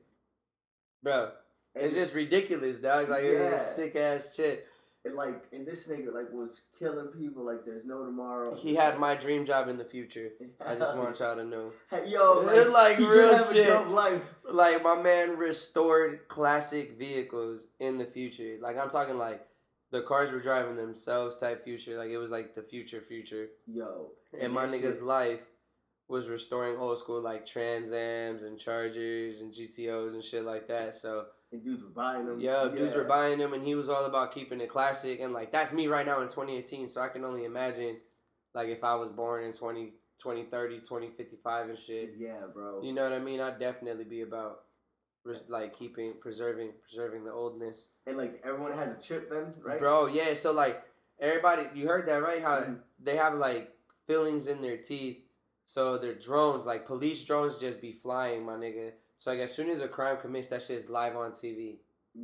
[1.02, 1.30] bro,
[1.74, 3.08] And, it's just ridiculous, dog.
[3.08, 3.56] Like, it's Yeah.
[3.56, 4.66] a sick ass shit.
[5.04, 8.54] and like and this nigga like was killing people like there's no tomorrow.
[8.54, 10.30] He had my dream job in the future.
[10.64, 11.72] I just want y'all to know.
[11.88, 13.66] Hey, yo, It's like, like he real shit.
[13.66, 14.20] a dope life.
[14.50, 18.56] Like, my man restored classic vehicles in the future.
[18.60, 19.46] Like, I'm talking like
[19.92, 21.96] the cars were driving themselves type future.
[21.96, 23.48] Like, it was like the future, future.
[23.66, 25.46] Yo, And my that nigga's shit- life
[26.08, 30.94] was restoring old school like Trans Ams and Chargers and GTOs and shit like that.
[30.94, 32.40] So, and dudes were buying them.
[32.40, 35.20] Yeah, dudes were buying them, and he was all about keeping it classic.
[35.20, 36.88] And like that's me right now in 2018.
[36.88, 37.98] So I can only imagine,
[38.54, 42.14] like if I was born in 20, 2030, 2055 and shit.
[42.18, 42.82] Yeah, bro.
[42.82, 43.40] You know what I mean?
[43.40, 44.60] I'd definitely be about,
[45.48, 47.88] like keeping, preserving, preserving the oldness.
[48.06, 49.78] and like everyone has a chip then, right?
[49.78, 50.32] Bro, yeah.
[50.34, 50.82] So like
[51.20, 52.40] everybody, you heard that right?
[52.42, 52.80] How Mhm.
[52.98, 55.18] they have like fillings in their teeth.
[55.68, 58.92] So their drones, like police drones, just be flying, my nigga.
[59.18, 61.76] So like as soon as a crime commits, that shit is live on TV.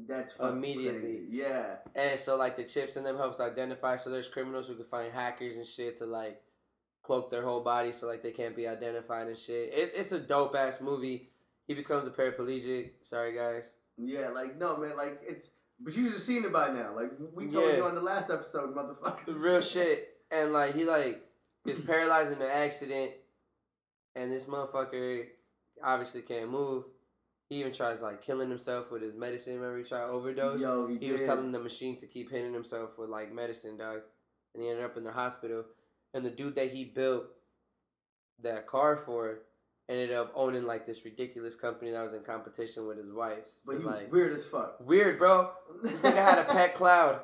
[0.09, 1.01] That's Immediately.
[1.01, 1.27] crazy.
[1.29, 1.75] Yeah.
[1.95, 3.97] And so like the chips in them helps identify.
[3.97, 6.41] So there's criminals who can find hackers and shit to like
[7.03, 9.75] cloak their whole body so like they can't be identified and shit.
[9.75, 11.29] It, it's a dope ass movie.
[11.67, 12.93] He becomes a paraplegic.
[13.03, 13.75] Sorry guys.
[14.03, 16.97] Yeah, like no man, like it's but you should have seen it by now.
[16.97, 17.77] Like we told Yeah.
[17.77, 19.39] you on the last episode, motherfuckers.
[19.39, 20.17] Real shit.
[20.31, 21.21] and like he like
[21.67, 23.11] is paralyzed in an accident,
[24.17, 25.25] and this motherfucker
[25.83, 26.85] obviously can't move.
[27.49, 29.55] He even tries like killing himself with his medicine.
[29.57, 30.63] Remember he tried overdose.
[30.63, 34.01] Yo, he, he was telling the machine to keep hitting himself with like medicine, dog,
[34.55, 35.65] and he ended up in the hospital.
[36.15, 37.25] And the dude that he built
[38.43, 39.41] that car for
[39.89, 43.61] ended up owning like this ridiculous company that was in competition with his wife's.
[43.67, 44.79] But he like weird as fuck.
[44.81, 45.51] weird, bro.
[45.83, 47.21] This nigga had a pet cloud.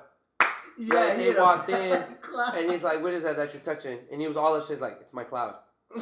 [0.79, 2.57] Yeah, Like, he they had a walked in, cloud.
[2.57, 4.81] And he's like, "What is that that you're touching?" And he was all of shit
[4.81, 5.55] like, "It's my cloud."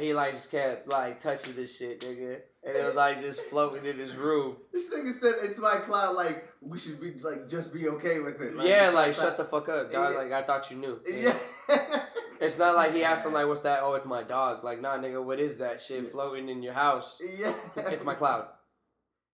[0.00, 3.84] He like just kept like touching this shit, nigga, and it was like just floating
[3.84, 4.56] in his room.
[4.72, 6.16] This nigga said it's my cloud.
[6.16, 8.54] Like we should be like just be okay with it.
[8.62, 10.12] yeah, like shut the fuck up, dog.
[10.14, 10.18] Yeah.
[10.18, 11.00] Like I thought you knew.
[11.06, 11.36] Yeah.
[12.40, 14.64] It's not like he asked him like, "What's that?" Oh, it's my dog.
[14.64, 16.08] Like, nah, nigga, what is that shit Yeah.
[16.08, 17.20] floating in your house?
[17.38, 17.52] Yeah.
[17.76, 18.48] It's my cloud.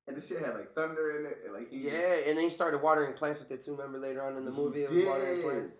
[0.08, 1.38] And the shit had like thunder in it.
[1.44, 3.76] And, like Yeah, and then he started watering plants with it too.
[3.76, 5.72] Remember later on in the movie, it was watering plants.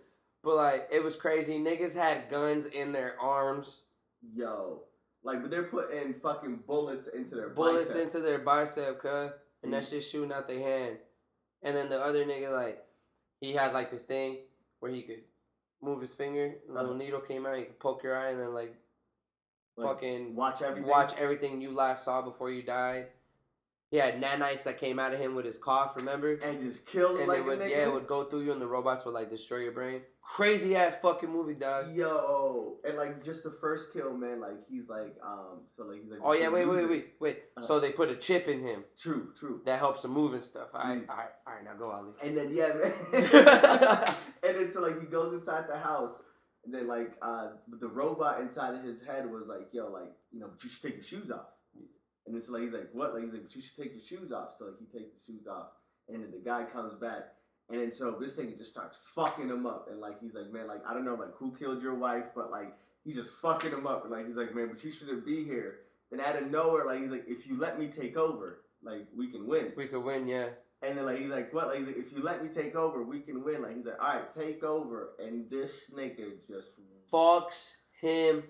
[0.43, 1.59] But like, it was crazy.
[1.59, 3.81] Niggas had guns in their arms,
[4.21, 4.83] Yo.
[5.23, 8.01] Like, but they're putting fucking bullets into their bullets bicep.
[8.03, 9.89] into their bicep, cut, and that Mm.
[9.89, 10.99] shit shooting out their hand.
[11.61, 12.85] And then the other nigga, like,
[13.41, 14.45] he had like this thing
[14.79, 15.23] where he could
[15.81, 16.97] move his finger, a little Uh-huh.
[16.97, 18.75] needle came out, he could poke your eye, and then like,
[19.75, 20.89] Like, fucking watch everything.
[20.89, 23.11] watch everything you last saw before you died.
[23.89, 26.33] He had nanites that came out of him with his cough, remember?
[26.33, 28.61] and just kill him And like it would yeah, it would go through you and
[28.61, 30.01] the robots would like destroy your brain.
[30.21, 31.95] Crazy ass fucking movie, dog.
[31.95, 34.41] Yo, and like just the first kill, man.
[34.41, 36.19] Like he's like, um, so like he's like.
[36.21, 37.37] Oh yeah, you wait, wait, wait, wait.
[37.55, 37.61] Uh.
[37.61, 39.61] So they put a chip in him True, true.
[39.65, 40.67] that helps him move and stuff.
[40.75, 41.09] Alright, Mm.
[41.09, 42.11] alright, alright, now go Ali.
[42.21, 42.93] And then yeah, man.
[44.43, 46.21] and then so like he goes inside the house,
[46.65, 50.41] and then like uh the robot inside of his head was like, yo, like you
[50.41, 51.45] know, you should take your shoes off.
[52.27, 53.13] And then so like he's like, what?
[53.13, 54.55] Like he's like, but you should take your shoes off.
[54.59, 55.67] So like he takes the shoes off,
[56.09, 57.33] and then the guy comes back,
[57.69, 60.67] and then so this thing just starts fucking him up, and like he's like, man,
[60.67, 63.87] like I don't know, like who killed your wife, but like he's just fucking him
[63.87, 65.79] up, and like he's like, man, but you shouldn't be here.
[66.11, 69.27] Then out of nowhere, like he's like, if you let me take over, like we
[69.27, 69.73] can win.
[69.75, 70.49] We could win, yeah.
[70.83, 71.69] And then like he's like, what?
[71.69, 73.63] Like, he's like, if you let me take over, we can win.
[73.63, 75.11] Like he's like, all right, take over.
[75.19, 76.73] And this nigga just
[77.11, 78.43] Fucks him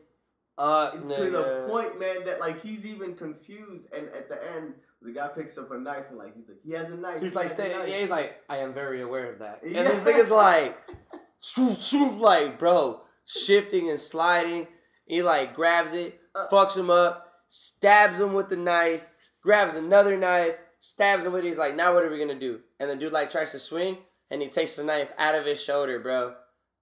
[0.58, 3.88] up, to the point, man, that like he's even confused.
[3.96, 6.72] And at the end, the guy picks up a knife and like he's like, he
[6.74, 7.22] has a knife.
[7.22, 9.64] He's he like, stay, knife." yeah, he's like, I am very aware of that.
[9.64, 9.84] And Yeah.
[9.84, 10.78] this nigga's like,
[11.42, 14.68] swoof, swoof, like, bro, shifting and sliding.
[15.06, 16.48] He like grabs it, Uh.
[16.52, 19.06] fucks him up, stabs him with the knife,
[19.42, 21.48] grabs another knife, stabs him with it.
[21.48, 22.62] He's like, now what are we gonna do?
[22.80, 24.00] And the dude like tries to swing,
[24.32, 26.36] and he takes the knife out of his shoulder, bro,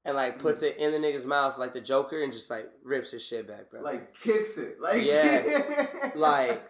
[0.06, 0.42] and like mm.
[0.42, 3.48] puts it in the nigga's mouth like the Joker, and just like rips his shit
[3.48, 3.82] back, bro.
[3.82, 4.80] like kicks it.
[4.80, 5.88] Like Yeah.
[6.16, 6.62] Like-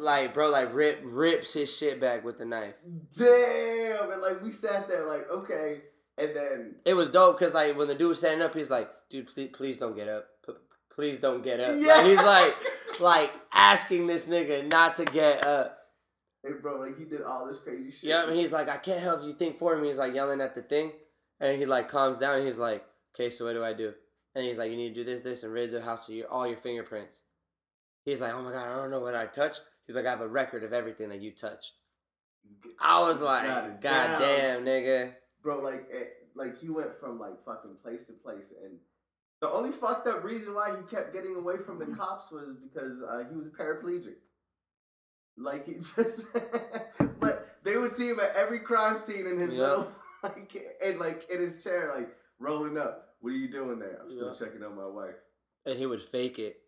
[0.00, 2.76] like, bro, like rip rips his shit back with the knife.
[3.16, 4.10] damn.
[4.10, 5.82] And like we sat there like okay,
[6.18, 8.90] and then It was dope because like when the dude was standing up, he's like,
[9.08, 10.26] "Dude, please, please don't get up.
[10.44, 10.52] P-
[10.90, 11.96] please don't get up." Yeah.
[11.96, 12.56] Like, he's like,
[13.00, 15.78] like asking this nigga not to get up.
[16.42, 18.10] hey bro, like he did all this crazy shit.
[18.10, 20.54] Yeah, and he's like, "I can't help you think for me." He's like yelling at
[20.54, 20.92] the thing,
[21.40, 22.36] and he like calms down.
[22.36, 23.94] And he's like, "Okay, so what do I do?"
[24.34, 26.28] And he's like, "You need to do this, this, and rid the house of your
[26.28, 27.22] all your fingerprints."
[28.04, 30.20] He's like, "Oh my god, I don't know what I touched." He's like, "I have
[30.20, 31.74] a record of everything that you touched."
[32.80, 37.44] I was like, God "God damn, nigga." bro, like it, like he went from like
[37.44, 38.74] fucking place to place, and
[39.40, 43.02] the only fucked up reason why he kept getting away from the cops was because
[43.02, 44.16] uh, he was a paraplegic.
[45.36, 46.26] Like he just,
[47.20, 49.60] but they would see him at every crime scene in his Yeah.
[49.68, 49.88] little
[50.22, 53.14] like and like in his chair, like rolling up.
[53.20, 53.98] What are you doing there?
[54.02, 54.34] I'm still Yeah.
[54.34, 55.16] checking on my wife.
[55.66, 56.62] And he would fake it.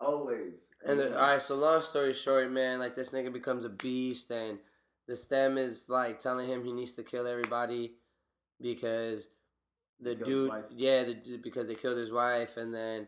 [0.00, 0.68] Always.
[0.84, 1.14] And the, mm-hmm.
[1.14, 4.58] all right, so long story short, man, like this nigga becomes a beast, and
[5.06, 7.92] the stem is like telling him he needs to kill everybody
[8.60, 9.28] because
[10.00, 13.06] the dude, yeah, the, because they killed his wife, and then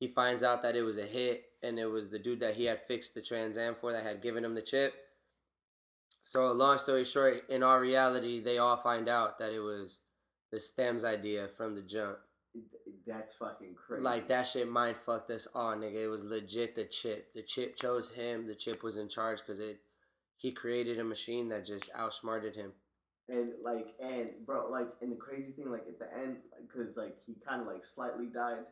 [0.00, 2.64] he finds out that it was a hit, and it was the dude that he
[2.64, 4.94] had fixed the Trans Am for that had given him the chip.
[6.26, 10.00] So long story short, in our reality, they all find out that it was
[10.50, 12.16] the stem's idea from the jump.
[13.06, 14.02] That's fucking crazy.
[14.02, 16.02] Like that shit mind fucked us all, nigga.
[16.04, 17.34] It was legit the chip.
[17.34, 18.46] The chip chose him.
[18.46, 19.80] The chip was in charge because it
[20.38, 22.72] he created a machine that just outsmarted him.
[23.28, 27.16] And like, and bro, like, and the crazy thing, like at the end, because like
[27.26, 28.64] he kind of like slightly died,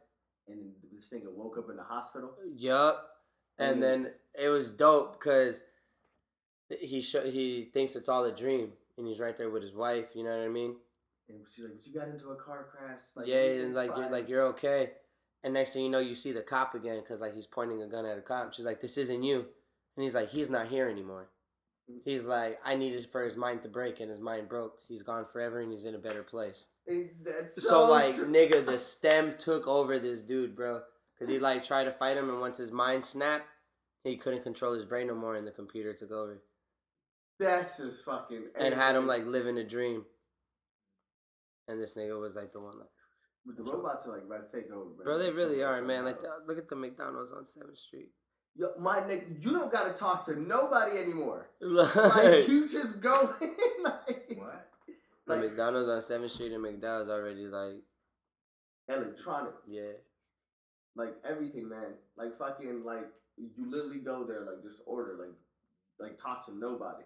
[0.48, 2.30] and this thing woke up in the hospital.
[2.56, 3.10] Yup.
[3.58, 3.80] And Mm.
[3.82, 5.64] then it was dope because
[6.80, 10.10] he sh- he thinks it's all a dream, and he's right there with his wife.
[10.14, 10.76] You know what I mean?
[11.28, 14.10] And she's like, "But you got into a car crash." Like, yeah, and like you're
[14.10, 14.92] like you're okay.
[15.44, 17.86] And next thing you know, you see the cop again because like he's pointing a
[17.86, 18.52] gun at a cop.
[18.52, 19.46] She's like, "This isn't you,"
[19.96, 21.28] and he's like, "He's not here anymore."
[21.90, 21.98] Mm.
[22.04, 24.78] He's like, I needed for his mind to break, and his mind broke.
[24.86, 26.68] He's gone forever, and he's in a better place.
[26.88, 28.26] Eh, that's So, so, like, true.
[28.28, 30.82] nigga, the stem took over this dude, bro.
[31.18, 33.46] Cause he like tried to fight him, and once his mind snapped,
[34.04, 36.40] he couldn't control his brain no more, and the computer took over
[37.38, 38.44] That's just fucking.
[38.58, 40.04] and had him like living a dream.
[41.68, 42.88] And this nigga was like the one, like,
[43.46, 45.04] But the robots are like about to take over, man.
[45.04, 46.04] bro, they really are, man.
[46.04, 48.08] Like, look at the McDonald's on Seventh Street.
[48.54, 51.48] Yo, my nigga, you don't gotta talk to nobody anymore.
[51.60, 54.68] Like Like, you just go in, like, What?
[55.26, 57.76] the McDonald's on Seventh Street and McDowell's already like,
[58.88, 59.92] electronic, yeah.
[60.96, 61.94] like everything, man.
[62.16, 63.06] Like fucking, like
[63.38, 65.32] you literally go there, like just order, like,
[65.98, 67.04] like talk to nobody.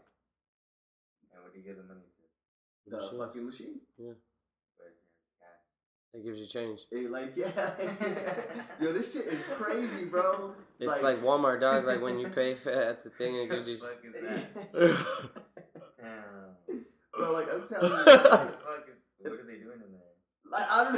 [1.37, 2.91] And what do you give the money to?
[2.91, 3.19] The Machine.
[3.19, 3.81] fucking machine.
[3.97, 4.17] Where's
[4.79, 5.61] your cash?
[6.15, 6.81] That gives you change.
[6.91, 7.51] It, like yeah,
[8.81, 10.55] yo, this shit is crazy, bro.
[10.79, 11.85] It's like, Walmart, dog.
[11.87, 13.77] Like when you pay for at the thing, it gives you.
[13.83, 15.43] What the fuck is that?
[16.01, 16.85] Damn.
[17.17, 20.13] bro, like I'm telling you, What the fuck is- what are they doing in there?
[20.53, 20.95] like I don't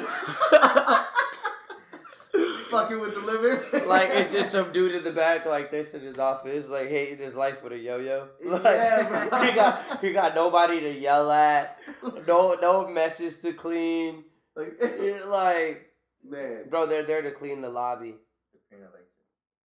[2.70, 3.86] fucking with the living.
[3.88, 7.18] like it's just some dude in the back like this in his office, like hating
[7.18, 8.28] his life with a yo-yo.
[8.44, 9.40] Like, Yeah, bro.
[9.44, 11.78] he got he got nobody to yell at,
[12.26, 14.24] no no messes to clean.
[14.56, 14.78] like,
[15.26, 15.90] like,
[16.24, 18.14] man, bro, they're there to clean the lobby.
[18.52, 19.04] The clean electric.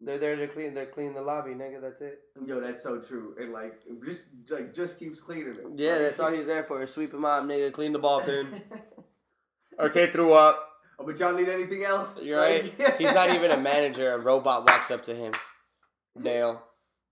[0.00, 0.74] They're there to clean.
[0.74, 1.80] They're clean the lobby, nigga.
[1.80, 2.20] That's it.
[2.46, 3.34] yo, that's so true.
[3.38, 5.66] And like, just like just keeps cleaning it.
[5.76, 6.84] Yeah, Like- that's all he's there for.
[6.86, 7.72] Sweep him up, nigga.
[7.72, 8.62] Clean the ball pin.
[9.80, 10.67] Okay, threw up.
[10.98, 12.20] Oh, but y'all need anything else?
[12.20, 12.64] You're right.
[12.78, 14.12] Like- He's not even a manager.
[14.14, 15.32] A robot walks up to him.
[16.20, 16.62] Dale,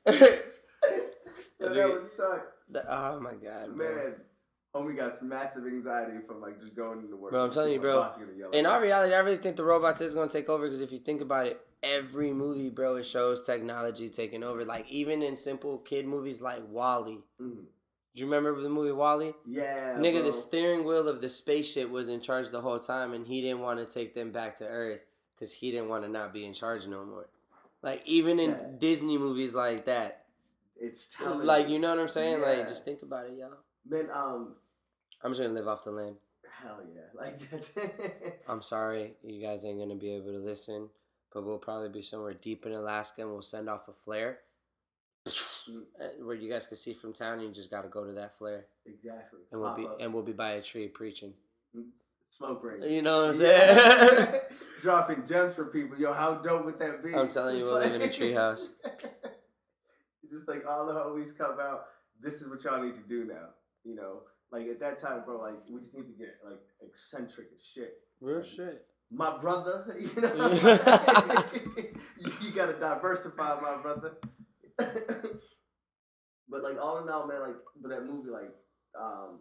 [0.05, 2.47] Yo, that would suck.
[2.69, 3.95] The- oh my god, bro.
[3.95, 4.15] Man,
[4.73, 7.31] homie got some massive anxiety from like just going into work.
[7.31, 7.95] Bro, I'm telling you, bro.
[7.97, 8.77] robot's gonna yell In me.
[8.87, 11.47] reality, I really think the robots is gonna take over because if you think about
[11.47, 14.63] it, every movie, bro, it shows technology taking over.
[14.65, 17.19] Like even in simple kid movies like WALL-E.
[17.41, 17.65] Mhm.
[18.13, 19.33] Do you remember the movie WALL-E?
[19.47, 20.23] Yeah, Nigga, bro.
[20.23, 23.61] the steering wheel of the spaceship was in charge the whole time, and he didn't
[23.61, 24.99] want to take them back to Earth
[25.35, 27.29] because he didn't want to not be in charge no more.
[27.81, 28.67] Like even in Yeah.
[28.77, 30.25] Disney movies like that,
[30.79, 32.39] It's telling like you know what I'm saying?
[32.41, 32.45] Yeah.
[32.45, 33.57] Like just think about it, y'all.
[33.87, 34.09] man.
[34.13, 34.55] Um,
[35.23, 36.15] I'm just gonna live off the land.
[36.61, 37.71] hell yeah, like that's.
[38.47, 40.89] I'm sorry, you guys ain't gonna be able to listen,
[41.33, 44.39] but we'll probably be somewhere deep in Alaska, and we'll send off a flare
[45.27, 47.39] uh, where you guys can see from town.
[47.41, 49.41] You just gotta go to that flare, exactly.
[49.51, 49.97] and we'll Pop be up.
[50.01, 51.33] and we'll be by a tree preaching.
[52.29, 52.81] smoke ring.
[52.91, 53.77] You know what I'm saying?
[53.77, 54.39] Yeah.
[54.81, 55.95] Dropping gems for people.
[55.99, 57.13] Yo, how dope would that be?
[57.13, 58.69] I'm telling you, we'll live in a treehouse.
[60.31, 61.85] Just like all the homies come out.
[62.19, 63.49] This is what y'all need to do now.
[63.83, 65.41] You know, like at that time, bro.
[65.41, 67.93] Like we just need to get like eccentric as shit.
[68.19, 68.85] Real shit.
[69.09, 70.51] My brother, you know,
[72.19, 74.17] you, you gotta diversify, my brother.
[74.77, 78.53] but like all in all, man, like but that movie like
[78.99, 79.39] um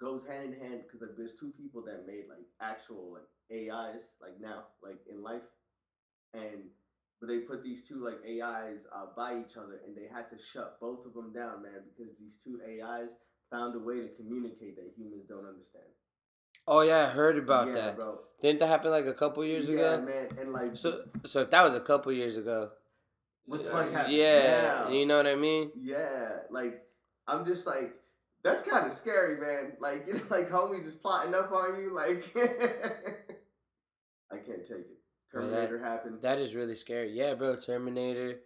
[0.00, 4.02] goes hand in hand because like there's two people that made like actual like AIs
[4.20, 5.42] like now like in life,
[6.34, 6.70] and
[7.20, 10.42] but they put these two like AIs uh, by each other and they had to
[10.42, 13.10] shut both of them down, man, because these two AIs
[13.50, 15.84] found a way to communicate that humans don't understand.
[16.66, 17.96] Oh yeah, I heard about yeah, that.
[17.96, 18.18] bro.
[18.42, 19.80] Didn't that happen like a couple years ago?
[19.80, 20.04] yeah, ago?
[20.06, 22.70] man, and like So so if that was a couple years ago,
[23.46, 24.90] What the fuck's uh, happening yeah, now?
[24.90, 25.70] you know what I mean?
[25.80, 26.82] Yeah, like
[27.26, 27.94] I'm just like
[28.42, 29.72] that's kind of scary, man.
[29.80, 31.94] Like you know, like homies just plotting up on you.
[31.94, 32.24] Like
[34.32, 34.98] I can't take it.
[35.32, 36.22] Bro, that- Terminator happened.
[36.22, 37.12] That is really scary.
[37.12, 38.40] Yeah, bro, Terminator.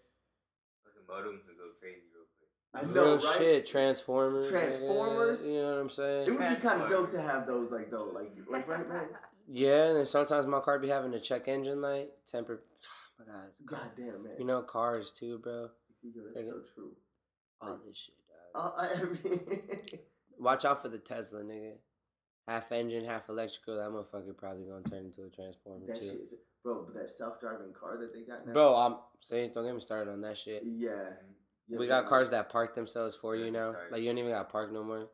[0.84, 2.50] Fucking modems would go crazy real quick.
[2.74, 3.36] I know, Real right?
[3.38, 4.48] shit, Transformers.
[4.48, 5.44] nigga, Transformers?
[5.46, 6.26] You know what I'm saying?
[6.28, 9.06] It would be kind of dope to have those, like though, like like right, man.
[9.46, 12.62] Yeah, and then sometimes my car be having a check engine light, temper.
[13.20, 13.50] Oh my god.
[13.64, 14.32] God damn, man.
[14.38, 15.68] You know cars too, bro.
[16.02, 16.90] Yo, that's so true.
[17.62, 18.14] All this shit,
[18.54, 18.72] dog.
[18.76, 18.86] Uh, I,
[19.94, 19.98] I
[20.38, 21.74] Watch out for the Tesla, nigga.
[22.48, 23.76] Half engine, half electrical.
[23.76, 26.06] That motherfucker probably gonna turn into a transformer that too.
[26.06, 26.82] shit, is, bro.
[26.86, 30.10] But that self-driving car that they got now, Bro, I'm saying don't get me started
[30.10, 30.64] on that shit.
[30.66, 31.10] Yeah.
[31.68, 33.74] Yeah We got cars that park themselves for you now.
[33.90, 35.08] Like you don't even got to park no more.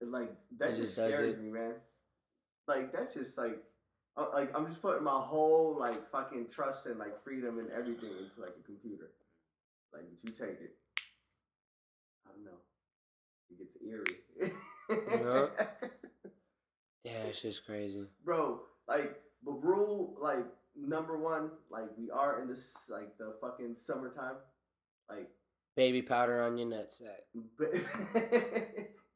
[0.00, 1.40] Like that It just just scares it.
[1.42, 1.74] me, man.
[2.66, 3.58] Like that's just like,
[4.16, 8.10] uh, like I'm just putting my whole like fucking trust and like freedom and everything
[8.10, 9.10] into like a computer.
[9.92, 10.76] Like, you take it?
[12.26, 12.60] I don't know.
[13.50, 14.18] It gets eerie.
[17.04, 18.04] Yeah, it's just crazy.
[18.24, 20.44] Bro, like, but rule like
[20.76, 24.36] number one, like we are in this like the fucking summertime,
[25.08, 25.30] like
[25.78, 27.22] Baby powder on your nutsack.
[27.56, 27.72] but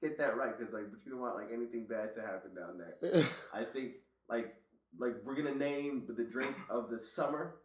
[0.00, 2.78] get that right, cause like, but you don't want like anything bad to happen down
[2.78, 3.24] there.
[3.52, 3.94] I think
[4.28, 4.54] like
[4.96, 7.56] like we're gonna name the drink of the summer,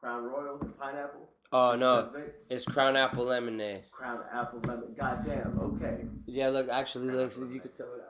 [0.00, 1.28] Crown Royal and pineapple.
[1.52, 2.10] Oh no,
[2.48, 3.82] it's Crown Apple Lemonade.
[3.90, 4.94] Crown apple lemon.
[4.98, 5.58] Goddamn.
[5.76, 6.06] Okay.
[6.24, 8.00] Yeah, look, actually, look, if you could tell it.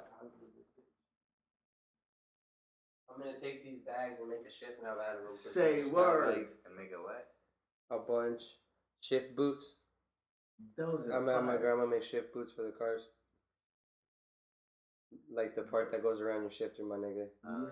[3.11, 5.26] I'm gonna take these bags and make a shift now out of them.
[5.26, 6.28] 'cause Say I just got, word.
[6.36, 7.26] Like, And make it wet.
[7.91, 8.45] a bunch
[9.01, 9.74] shift boots.
[10.76, 11.12] Those are.
[11.12, 11.59] I'm at my fire.
[11.59, 13.02] grandma makes shift boots for the cars.
[15.34, 17.16] Like the part that goes around your shifter, my nigga.
[17.16, 17.24] Yeah.
[17.24, 17.48] yeah.
[17.48, 17.70] Oh, oh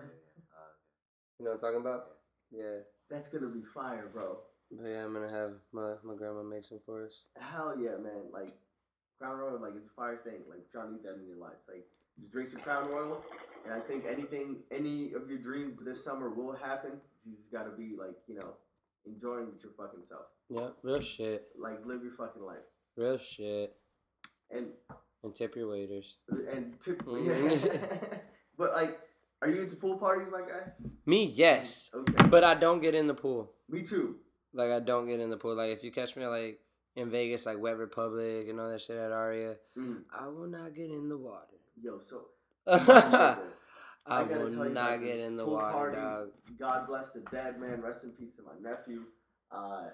[1.39, 2.03] You know what I'm talking about?
[2.51, 2.79] Yeah.
[3.09, 4.39] That's gonna be fire, bro.
[4.71, 7.23] But yeah, I'm gonna have my, my grandma make some for us.
[7.39, 8.31] Hell yeah, man.
[8.33, 8.49] Like
[9.19, 10.41] Crown Royal, like it's a fire thing.
[10.49, 11.57] Like try to need that in your life.
[11.67, 11.85] Like
[12.19, 13.23] just drink some Crown Royal,
[13.65, 16.99] and I think anything, any of your dreams this summer will happen.
[17.25, 18.55] You just gotta be like, you know,
[19.05, 20.25] enjoying with your fucking self.
[20.49, 21.47] Yeah, real shit.
[21.57, 22.57] Like live your fucking life.
[22.97, 23.75] Real shit.
[24.49, 24.67] And
[25.23, 26.17] And tip your waiters.
[26.29, 28.19] and tip, Mhm.
[28.57, 28.99] but like,
[29.41, 30.71] are you into pool parties, my guy?
[31.05, 31.91] Me, yes.
[31.93, 32.27] Okay.
[32.29, 33.53] But I don't get in the pool.
[33.69, 34.17] Me too.
[34.53, 35.55] Like I don't get in the pool.
[35.55, 36.59] Like if you catch me like
[36.95, 40.03] in Vegas, like Wet Republic and all that shit at Aria, Mm.
[40.11, 41.59] I will not get in the water.
[41.79, 42.29] Yo, so
[42.67, 43.37] I
[44.07, 46.29] I will tell you not get in the pool water, dog.
[46.57, 47.81] God bless the dead man.
[47.81, 49.03] Rest in peace to my nephew.
[49.51, 49.89] Uh,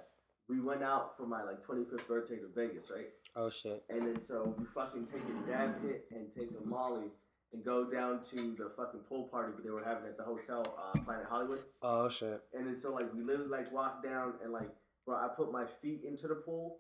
[0.50, 3.10] we went out for my like 25th birthday to Vegas, right?
[3.36, 3.84] Oh shit.
[3.90, 7.08] And then so we fucking take a dab hit and take a Molly
[7.54, 10.64] and go down to the fucking pool party, but they were having at the hotel,
[10.78, 11.60] uh, Planet Hollywood.
[11.82, 12.42] Oh shit.
[12.54, 14.70] And then so like we literally like walked down and like
[15.06, 16.80] bro, I put my feet into the pool,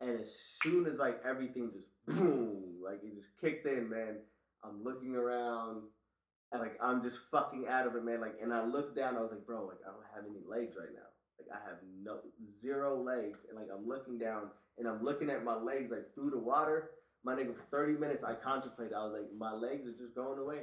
[0.00, 4.18] and as soon as like everything just boom, like it just kicked in, man.
[4.64, 5.82] I'm looking around,
[6.52, 8.20] and like I'm just fucking out of it, man.
[8.20, 10.76] Like, and I looked down, I was like, bro, like I don't have any legs
[10.78, 11.11] right now.
[11.48, 12.18] Like I have no
[12.60, 16.30] zero legs, and like I'm looking down, and I'm looking at my legs like through
[16.30, 16.90] the water.
[17.24, 18.94] My nigga, for 30 minutes, I contemplated.
[18.94, 20.62] I was like, my legs are just going away.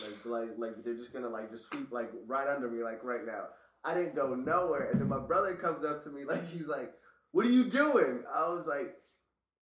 [0.00, 3.24] Like, like, like they're just gonna like just sweep like right under me, like right
[3.26, 3.44] now.
[3.84, 6.92] I didn't go nowhere, and then my brother comes up to me, like he's like,
[7.32, 8.96] "What are you doing?" I was like,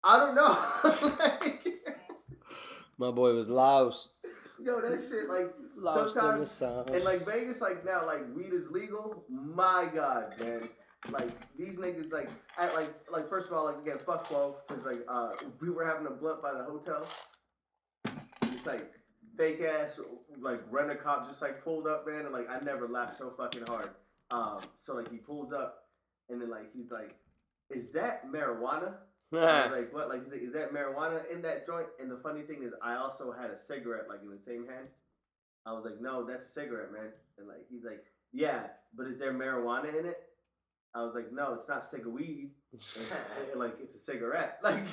[0.04, 1.68] "I don't know." like,
[3.02, 4.20] My boy was lost.
[4.64, 6.62] Yo, that shit, like, Lost Sometimes-
[6.96, 9.24] and like Vegas, like now, like weed is legal.
[9.30, 10.70] My God, man.
[11.10, 14.86] Like these niggas, like, at like, like first of all, like again, fuck twelve, because
[14.86, 17.08] like, uh, we were having a blunt by the hotel.
[18.44, 18.92] It's like
[19.38, 20.00] fake ass,
[20.40, 23.32] like rent a cop just like pulled up, man, and like I never laughed so
[23.36, 23.90] fucking hard.
[24.30, 25.86] Um, so like he pulls up,
[26.30, 27.16] and then like he's like,
[27.70, 28.96] "Is that marijuana?"
[29.34, 30.10] I was like, what?
[30.10, 31.88] Like, he's like, is that marijuana in that joint?
[32.00, 34.88] And the funny thing is, I also had a cigarette, like, in the same hand.
[35.66, 37.12] I was like, no, that's a cigarette, man.
[37.38, 38.04] And, like, he's like,
[38.34, 40.18] yeah, but is there marijuana in it?
[40.96, 42.52] I was like, no, it's not cigar weed.
[42.74, 42.98] It's,
[43.52, 44.60] it- like, it's a cigarette.
[44.64, 44.84] Like,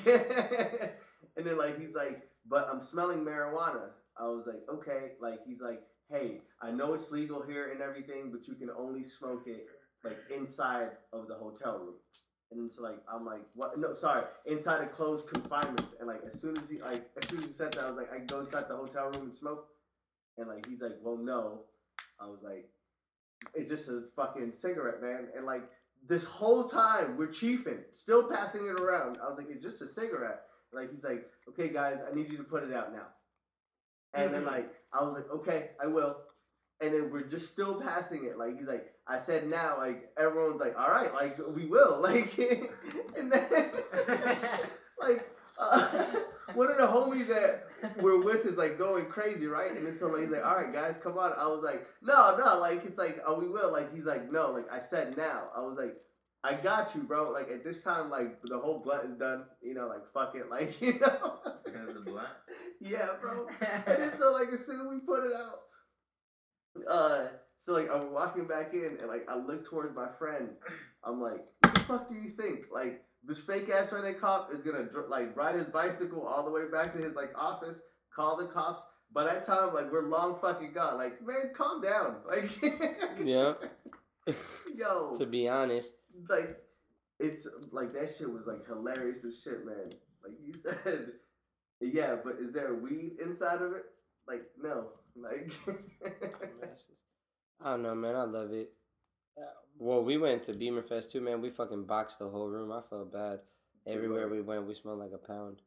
[1.37, 3.89] and then, like, he's like, but I'm smelling marijuana.
[4.19, 5.11] I was like, okay.
[5.21, 9.03] Like, he's like, hey, I know it's legal here and everything, but you can only
[9.03, 9.67] smoke it,
[10.03, 11.95] like, inside of the hotel room.
[12.51, 13.77] And it's like I'm like, what?
[13.77, 15.85] No, sorry, inside a closed confinement.
[15.99, 17.97] And like as soon as he like as soon as he said that, I was
[17.97, 19.67] like, I can go inside the hotel room and smoke.
[20.37, 21.61] And like he's like, well, no.
[22.19, 22.69] I was like,
[23.53, 25.27] it's just a fucking cigarette, man.
[25.35, 25.63] And like
[26.07, 29.19] this whole time we're chiefing, still passing it around.
[29.23, 30.41] I was like, it's just a cigarette.
[30.73, 33.07] Like he's like, okay, guys, I need you to put it out now.
[34.13, 34.51] And then mm-hmm.
[34.51, 36.17] like I was like, okay, I will.
[36.81, 38.37] And then we're just still passing it.
[38.37, 39.77] Like he's like, I said now.
[39.77, 42.01] Like everyone's like, all right, like we will.
[42.09, 42.37] Like
[43.17, 43.45] and then
[45.01, 46.05] like uh,
[46.53, 47.67] one of the homies that
[48.01, 49.71] we're with is like going crazy, right?
[49.71, 51.33] And then so like he's like, all right, guys, come on.
[51.37, 53.71] I was like, no, no, like it's like, oh, we will.
[53.71, 55.49] Like he's like, no, like I said now.
[55.55, 55.97] I was like.
[56.41, 57.31] I got you, bro.
[57.31, 59.43] Like at this time, like the whole blunt is done.
[59.61, 61.39] You know, like fuck it, like you know.
[61.65, 62.29] the blunt.
[62.79, 63.45] yeah, bro.
[63.59, 65.59] And then so like as soon as we put it out,
[66.89, 67.27] uh,
[67.59, 70.49] so like I'm walking back in and like I look towards my friend.
[71.03, 72.65] I'm like, what the fuck do you think?
[72.73, 76.69] Like this fake ass running cop is gonna like ride his bicycle all the way
[76.71, 77.81] back to his like office,
[78.13, 78.83] call the cops.
[79.11, 80.97] By that time, like we're long fucking gone.
[80.97, 82.17] Like man, calm down.
[82.27, 82.49] Like
[83.23, 83.53] Yeah.
[84.75, 85.95] yo, to be honest.
[86.29, 86.57] like
[87.19, 89.93] it's like that shit was like hilarious as shit, man.
[90.23, 90.53] Like you
[90.83, 91.07] said,
[91.81, 93.83] yeah, but is there weed inside of it?
[94.27, 95.51] Like no, like
[97.61, 98.15] I don't know, man.
[98.15, 98.71] I love it.
[99.77, 101.41] Well, we went to Beamer Fest too, man.
[101.41, 102.71] We fucking boxed the whole room.
[102.71, 103.39] I felt bad.
[103.87, 105.61] Everywhere we went, we smelled like a pound.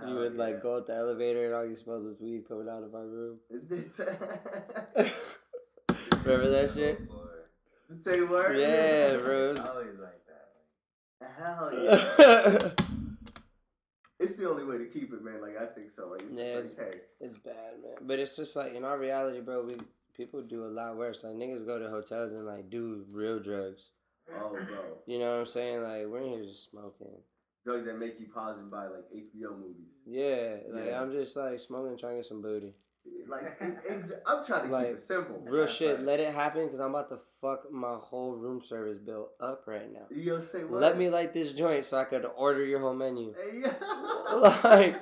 [0.00, 0.40] Hell You would yeah.
[0.42, 3.06] like go up the elevator and all you smelled was weed coming out of our
[3.06, 3.38] room.
[6.24, 7.00] Remember that shit?
[8.04, 8.56] Say word.
[8.58, 9.50] Yeah, bro.
[9.68, 11.30] Always like that.
[11.38, 12.70] Hell yeah.
[14.18, 15.40] it's the only way to keep it, man.
[15.40, 16.08] Like I think so.
[16.10, 17.94] Like it's Yeah, just like, hey, It's bad, man.
[18.02, 19.64] But it's just like in our reality, bro.
[19.64, 19.76] We
[20.16, 21.24] people do a lot worse.
[21.24, 23.90] Like niggas go to hotels and like do real drugs.
[24.36, 24.98] Oh, bro.
[25.06, 25.82] You know what I'm saying?
[25.82, 27.08] Like we're in here just smoking.
[27.64, 29.90] Drugs that make you pause and buy like HBO movies.
[30.06, 31.00] Yeah, like Yeah.
[31.00, 32.74] I'm just like smoking, trying to get some booty.
[33.28, 33.60] Like,
[34.26, 35.40] I'm trying to Like, keep it simple.
[35.44, 36.00] Real shit.
[36.02, 39.92] Let it happen because I'm about to fuck my whole room service bill up right
[39.92, 40.06] now.
[40.10, 40.80] Yo, say what?
[40.80, 43.32] Let me light this joint so I could order your whole menu.
[43.54, 43.72] Yeah.
[44.64, 45.00] Like-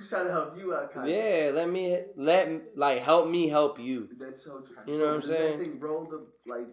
[0.00, 1.14] just trying to help you out, kind of.
[1.14, 4.08] Yeah, let me let like help me help you.
[4.18, 4.76] That's so true.
[4.86, 5.58] You know what I'm Does saying?
[5.58, 6.66] That thing roll the like,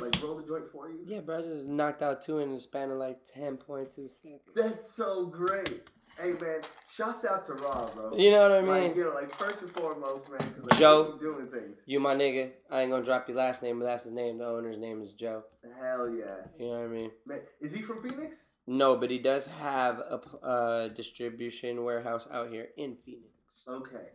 [0.00, 1.00] like roll the joint for you.
[1.06, 4.08] Yeah, bro, I just knocked out two in the span of like ten point two
[4.08, 4.42] seconds.
[4.54, 5.82] That's so great.
[6.20, 8.16] Hey man, shouts out to Rob, bro.
[8.16, 8.88] You know what I mean?
[8.88, 11.12] Like, you know, like first and foremost, man, because like, Joe.
[11.14, 11.78] you doing things.
[11.86, 12.50] You my nigga.
[12.70, 14.38] I ain't gonna drop your last name, but that's his name.
[14.38, 15.44] The owner's name is Joe.
[15.80, 16.24] Hell yeah,
[16.58, 17.10] You know what I mean?
[17.24, 17.40] man.
[17.60, 18.46] Is he from Phoenix?
[18.70, 23.32] No, but he does have a uh, distribution warehouse out here in Phoenix.
[23.66, 24.08] Okay.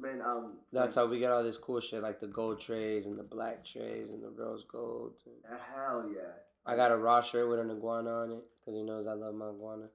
[0.00, 3.18] Man, um, That's how we get all this cool shit, like the gold trays and
[3.18, 5.12] the black trays and the rose gold.
[5.46, 6.22] Hell yeah.
[6.64, 9.34] I got a raw shirt with an iguana on it because he knows I love
[9.34, 9.88] my iguana.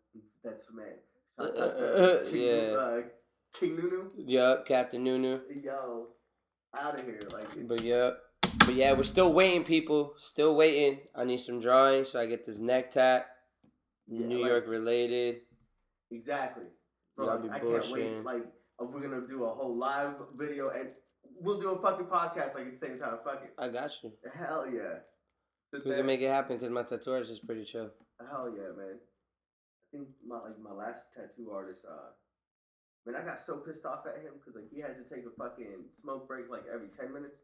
[0.43, 0.85] That's man.
[1.39, 2.75] Out King, Yeah.
[2.75, 3.01] uh,
[3.53, 4.11] King Nunu.
[4.17, 5.39] Yup, Captain Nunu.
[5.63, 6.09] Yo,
[6.79, 7.21] out of here.
[7.33, 8.19] Like, it's, But yup.
[8.59, 10.13] But yeah, we're still waiting, people.
[10.17, 10.99] Still waiting.
[11.15, 13.25] I need some drawings so I get this neck tat.
[14.09, 15.41] Yeah, New like- York related.
[16.11, 16.65] exactly.
[17.15, 18.23] Bro, like, I can't wait.
[18.23, 18.45] Like,
[18.81, 20.91] uh, we're gonna do a whole live video and
[21.41, 23.17] we'll do a fucking podcast like at the same time.
[23.23, 23.53] Fuck it.
[23.57, 24.13] I got you.
[24.33, 24.99] Hell yeah.
[25.73, 25.97] Sit We there.
[25.99, 27.91] can make it happen because my tattoo artist is pretty chill.
[28.19, 28.97] Hell yeah, man.
[28.99, 32.11] I think my like my last tattoo artist, uh,
[33.05, 35.31] man, I got so pissed off at him because like he had to take a
[35.37, 37.35] fucking smoke break like every ten minutes.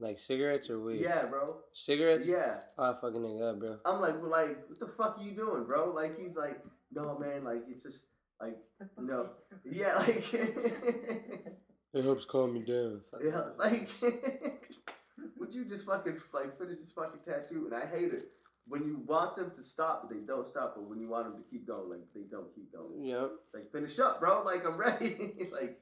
[0.00, 1.00] Like cigarettes or weed?
[1.00, 1.56] Yeah, bro.
[1.72, 2.28] Cigarettes?
[2.28, 2.60] Yeah.
[2.78, 3.78] Oh, fucking nigga up, bro.
[3.84, 5.90] I'm like, well, like, what the fuck are you doing, bro?
[5.92, 6.60] Like, he's like,
[6.92, 8.04] no, man, like, it's just
[8.40, 8.56] like,
[8.96, 9.30] no,
[9.64, 10.32] yeah, like,
[11.94, 13.00] It helps calm me down.
[13.24, 13.88] yeah, like,
[15.38, 17.66] would you just fucking like finish this fucking tattoo?
[17.66, 18.22] And I hate it
[18.68, 21.42] when you want them to stop, but they don't stop, but when you want them
[21.42, 23.02] to keep going, like, they don't keep going.
[23.04, 23.30] Yep.
[23.54, 24.42] Like, finish up, bro.
[24.44, 25.48] Like, I'm ready.
[25.52, 25.80] like,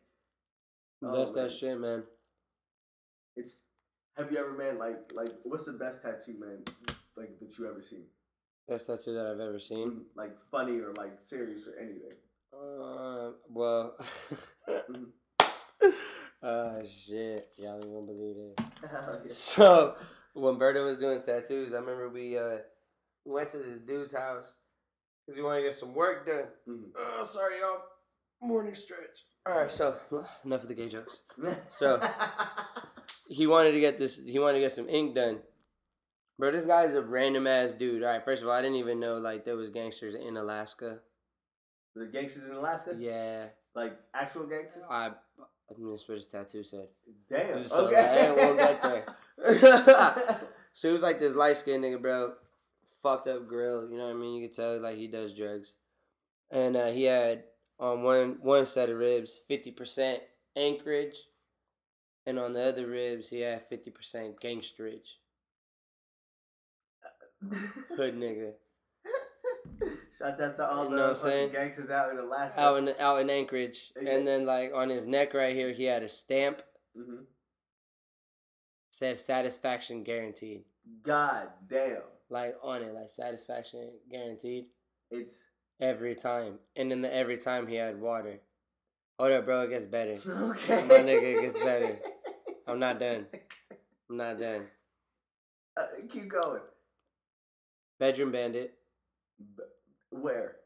[1.02, 1.44] Oh, That's man.
[1.44, 2.04] that shit, man.
[3.36, 3.56] it's.
[4.16, 4.78] Have you ever, man?
[4.78, 6.62] Like, like, what's the best tattoo, man?
[7.16, 8.04] Like that you ever seen?
[8.68, 10.02] Best tattoo that I've ever seen.
[10.16, 12.16] Like funny or like serious or anything?
[12.52, 13.96] Uh, well.
[16.42, 17.46] Uh, shit.
[17.58, 18.60] Y'all ain't gonna believe it.
[18.82, 19.18] Yeah.
[19.28, 19.96] So,
[20.34, 22.58] when Berto was doing tattoos, I remember we uh
[23.24, 24.58] we went to this dude's house
[25.26, 26.44] because he wanted to get some work done.
[26.68, 26.90] Mhm.
[26.96, 27.82] Oh, sorry, y'all.
[28.40, 29.24] Morning stretch.
[29.46, 29.94] All right, so
[30.44, 31.22] enough of the gay jokes.
[31.68, 32.00] So-
[33.28, 34.24] He wanted to get this.
[34.24, 35.38] He wanted to get some ink done.
[36.38, 38.02] Bro, this guy's a random ass dude.
[38.02, 41.00] All right, first of all, I didn't even know like there was gangsters in Alaska.
[41.94, 44.82] the gangsters in Alaska, Yeah, like actual gangsters.
[44.90, 45.12] I.
[45.68, 46.86] I mean, that's what his tattoo said.
[47.28, 47.58] Damn.
[47.58, 47.96] So, okay.
[47.96, 49.04] hey, we'll get there.
[50.72, 52.34] so he was like this light skinned nigga, bro.
[53.02, 54.34] Fucked up grill, you know what I mean?
[54.34, 55.74] You could tell like he does drugs.
[56.52, 57.44] And uh, he had
[57.80, 60.20] on one one set of ribs fifty percent
[60.54, 61.16] Anchorage,
[62.26, 65.14] and on the other ribs he had fifty percent Gangsterage.
[67.96, 68.52] Hood nigga.
[70.16, 71.52] Shouts out to all You the know what I'm saying?
[71.52, 72.60] gangsters out in Alaska.
[72.60, 74.12] Out in out in Anchorage, Yeah.
[74.12, 76.62] and then like on his neck right here he had a stamp
[76.98, 77.24] Mm-hmm.
[78.90, 80.64] said satisfaction guaranteed.
[81.02, 81.98] God damn.
[82.30, 84.66] Like on it, like satisfaction guaranteed.
[85.10, 85.42] It's
[85.78, 86.58] Every time.
[86.74, 88.40] And then the every time he had water.
[89.18, 90.12] Hold up, bro, it gets better.
[90.26, 90.82] okay.
[90.86, 91.98] My nigga, it gets better.
[92.66, 93.26] I'm not done.
[94.10, 94.66] I'm not done.
[95.76, 96.60] Uh, keep going.
[97.98, 98.74] Bedroom bandit.
[99.56, 99.62] B-
[100.10, 100.56] Where?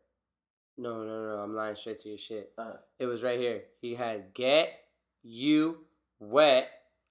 [0.78, 2.52] No, no, no, I'm lying straight to your shit.
[2.56, 3.62] Uh, It was right here.
[3.80, 4.72] He had get
[5.22, 5.84] you
[6.18, 6.68] wet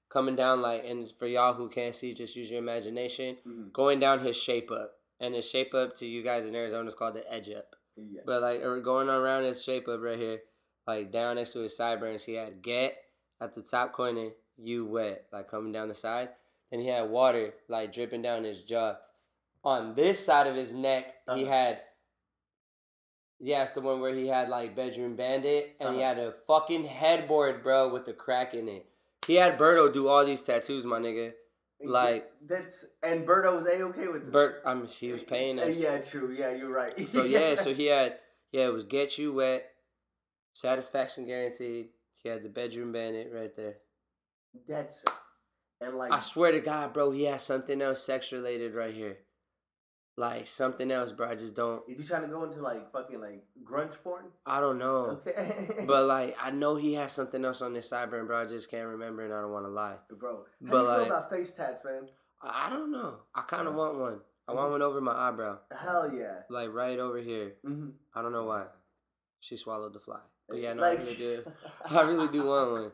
[0.09, 3.37] coming down like and for y'all who can't see, just use your imagination.
[3.47, 3.71] mhm.
[3.73, 4.93] Going down his shape up.
[5.21, 7.75] And his shape up to you guys in Arizona is called the edge up.
[7.97, 8.21] Yeah.
[8.25, 10.39] But like going around his shape up right here,
[10.87, 12.95] like down next to his sideburns, he had get
[13.41, 14.29] at the top corner,
[14.61, 16.29] you wet, like coming down the side.
[16.71, 18.95] And he had water like dripping down his jaw.
[19.63, 21.51] On this side of his neck, he Uh-huh.
[21.51, 21.81] had
[23.41, 26.15] yeah, it's the one where he had like bedroom bandit and he Uh-huh.
[26.15, 28.85] had a fucking headboard, bro, with a crack in it.
[29.25, 31.33] He had Berto do all these tattoos, my nigga.
[31.81, 34.33] Like that's and Berto was a okay with this.
[34.33, 35.79] Bert, I mean, he was paying Uh, us.
[35.81, 36.35] Yeah, true.
[36.37, 37.07] Yeah, you're right.
[37.07, 38.19] So yeah, so he had
[38.51, 39.71] yeah, it was get you wet,
[40.53, 41.89] satisfaction guaranteed.
[42.21, 43.77] He had the bedroom bandit right there.
[44.67, 45.05] That's
[45.81, 49.17] and like I swear to God, bro, he has something else sex related right here.
[50.17, 51.29] like something else, bro.
[51.29, 51.81] I just don't.
[51.87, 54.25] Is he trying to go into like fucking like grunge porn?
[54.45, 55.19] I don't know.
[55.25, 55.85] Okay.
[55.87, 58.41] But like, I know he has something else on his sideburn, bro.
[58.41, 59.95] I just can't remember, and I don't want to lie.
[60.09, 62.07] bro, how but, you feel like- about face tats, man?
[62.41, 63.19] I, don't know.
[63.35, 64.19] I kind of want one.
[64.47, 66.39] I want one over my eyebrow, Hell yeah.
[66.49, 67.55] like right over here.
[67.65, 67.89] Mm-hmm.
[68.15, 68.67] I don't know why.
[69.41, 70.19] She swallowed the fly.
[70.47, 71.43] But yeah, no, I really do.
[71.85, 72.91] I really do want one.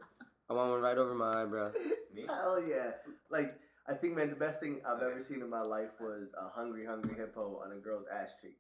[0.50, 1.72] I want one right over my eyebrow.
[2.14, 2.24] Me?
[2.28, 2.92] Hell yeah.
[3.30, 3.52] Like,
[3.88, 6.86] I think, man, the best thing I've ever seen in my life was a hungry,
[6.86, 8.58] hungry hippo on a girl's ass cheek.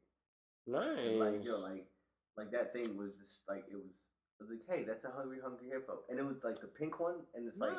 [0.67, 0.99] Nice.
[0.99, 1.85] And, like, yo, like,
[2.37, 3.85] like that thing was just like, it was,
[4.39, 5.99] it was like, hey, that's a hungry, hungry hippo.
[6.09, 7.71] And it was like the pink one, and it's like,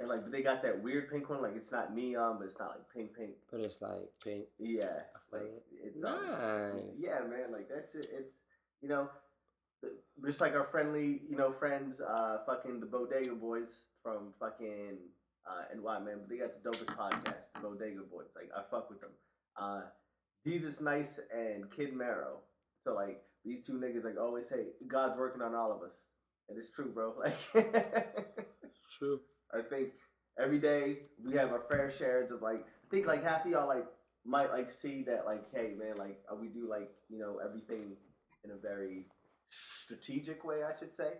[0.00, 0.22] and Nice.
[0.22, 2.88] like, they got that weird pink one, like, it's not neon, but it's not like
[2.92, 3.32] pink, pink.
[3.50, 4.46] But it's like pink.
[4.58, 5.04] Yeah.
[5.30, 5.94] Like, it.
[5.94, 6.12] it's, um,
[6.74, 6.82] Nice.
[6.96, 8.06] yeah, man, like that shit.
[8.12, 8.32] It's
[8.82, 9.12] you know, th-
[10.24, 14.98] just like our friendly, you know, friends, uh, fucking the Bodega Boys from fucking
[15.48, 16.18] uh, NY, man.
[16.20, 18.28] But they got the dopest podcast, the Bodega Boys.
[18.34, 19.10] Like I fuck with them.
[19.60, 19.82] Uh,
[20.46, 22.40] Desus Nice and Kid Mero.
[22.84, 25.94] So like these two niggas like always say, God's working on all of us,
[26.48, 27.14] and it's true, bro.
[27.24, 27.66] Like
[28.98, 29.20] True.
[29.54, 29.90] I think
[30.40, 33.68] every day we have our fair shares of like I think like half of y'all
[33.68, 33.86] like
[34.24, 37.96] might like see that like hey man like uh, we do like you know everything
[38.44, 39.06] in a very
[39.50, 41.12] strategic way I should say,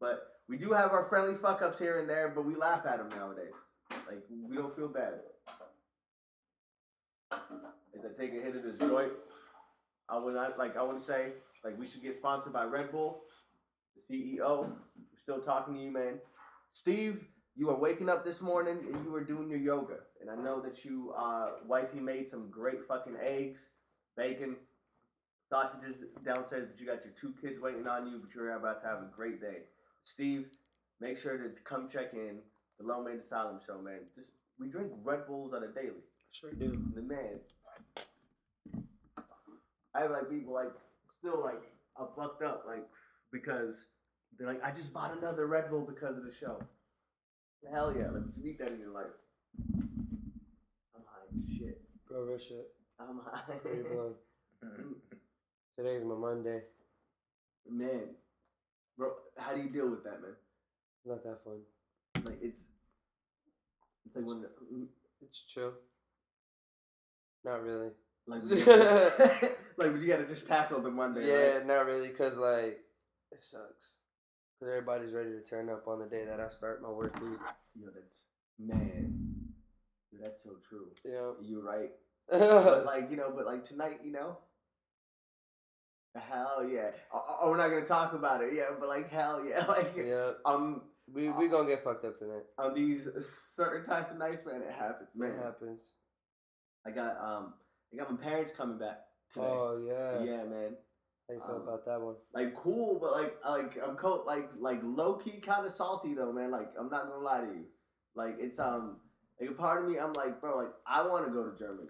[0.00, 2.98] but we do have our friendly fuck ups here and there, but we laugh at
[2.98, 3.54] them nowadays.
[3.90, 5.14] Like we don't feel bad.
[7.92, 9.12] If I take a hit of this joint,
[10.08, 11.32] I would not like I would say
[11.64, 13.22] like we should get sponsored by Red Bull,
[14.08, 14.68] the CEO.
[14.68, 16.18] We're still talking to you, man.
[16.72, 17.24] Steve,
[17.56, 19.98] you are waking up this morning and you are doing your yoga.
[20.20, 23.70] And I know that you, uh, wifey made some great fucking eggs,
[24.16, 24.56] bacon,
[25.48, 28.88] sausages downstairs, but you got your two kids waiting on you, but you're about to
[28.88, 29.64] have a great day.
[30.04, 30.48] Steve,
[31.00, 32.38] make sure to come check in
[32.78, 34.00] the Low Main Asylum show, man.
[34.14, 36.02] Just we drink Red Bulls on a daily.
[36.30, 36.76] Sure do.
[36.94, 37.40] The man.
[39.94, 40.72] I have like people like
[41.18, 41.62] still like
[41.96, 42.84] I'm fucked up like
[43.30, 43.86] because
[44.36, 46.60] they're like I just bought another Red Bull because of the show.
[47.70, 49.06] Hell yeah, like you need that in your life.
[50.94, 51.80] I'm high as shit.
[52.06, 52.72] Bro, real shit.
[52.98, 53.54] I'm high.
[55.76, 56.62] Today's my Monday.
[57.68, 58.14] man,
[58.96, 60.36] bro, how do you deal with that, man?
[61.04, 61.62] Not that fun.
[62.24, 62.68] Like it's
[64.06, 64.86] it's like when the, mm,
[65.20, 65.72] It's chill.
[67.44, 67.90] Not really.
[68.26, 71.26] like when you gotta, like you gotta just tackle the Monday.
[71.26, 71.66] Yeah, right?
[71.66, 72.78] not really, cause like
[73.32, 73.96] it sucks.
[74.60, 77.40] Cause everybody's ready to turn up on the day that I start my work week.
[77.74, 78.22] Yo, that's
[78.60, 79.12] man.
[80.22, 80.90] That's so true.
[81.04, 81.32] Yeah.
[81.42, 81.90] You're right.
[82.30, 84.38] but like you know, but like tonight, you know.
[86.16, 86.90] Hell yeah!
[87.12, 88.66] Oh, oh, we're not gonna talk about it, yeah.
[88.78, 89.94] But like hell yeah, like
[90.44, 92.44] um, We we gonna get fucked up tonight.
[92.58, 93.08] on these
[93.54, 95.30] certain types of nights, man, it happens, man.
[95.30, 95.92] It happens.
[96.86, 97.54] I got um,
[97.92, 99.00] I got my parents coming back
[99.32, 99.46] today.
[99.48, 100.22] Oh yeah.
[100.22, 100.76] yeah, man.
[101.28, 102.14] How you feel Um, about that one?
[102.32, 106.32] Like cool, but like like I'm co- like like low key kind of salty though,
[106.32, 106.50] man.
[106.52, 107.64] Like I'm not gonna lie to you.
[108.14, 108.98] Like it's um,
[109.40, 111.88] like a part of me, I'm like, bro, like I want to go to Germany.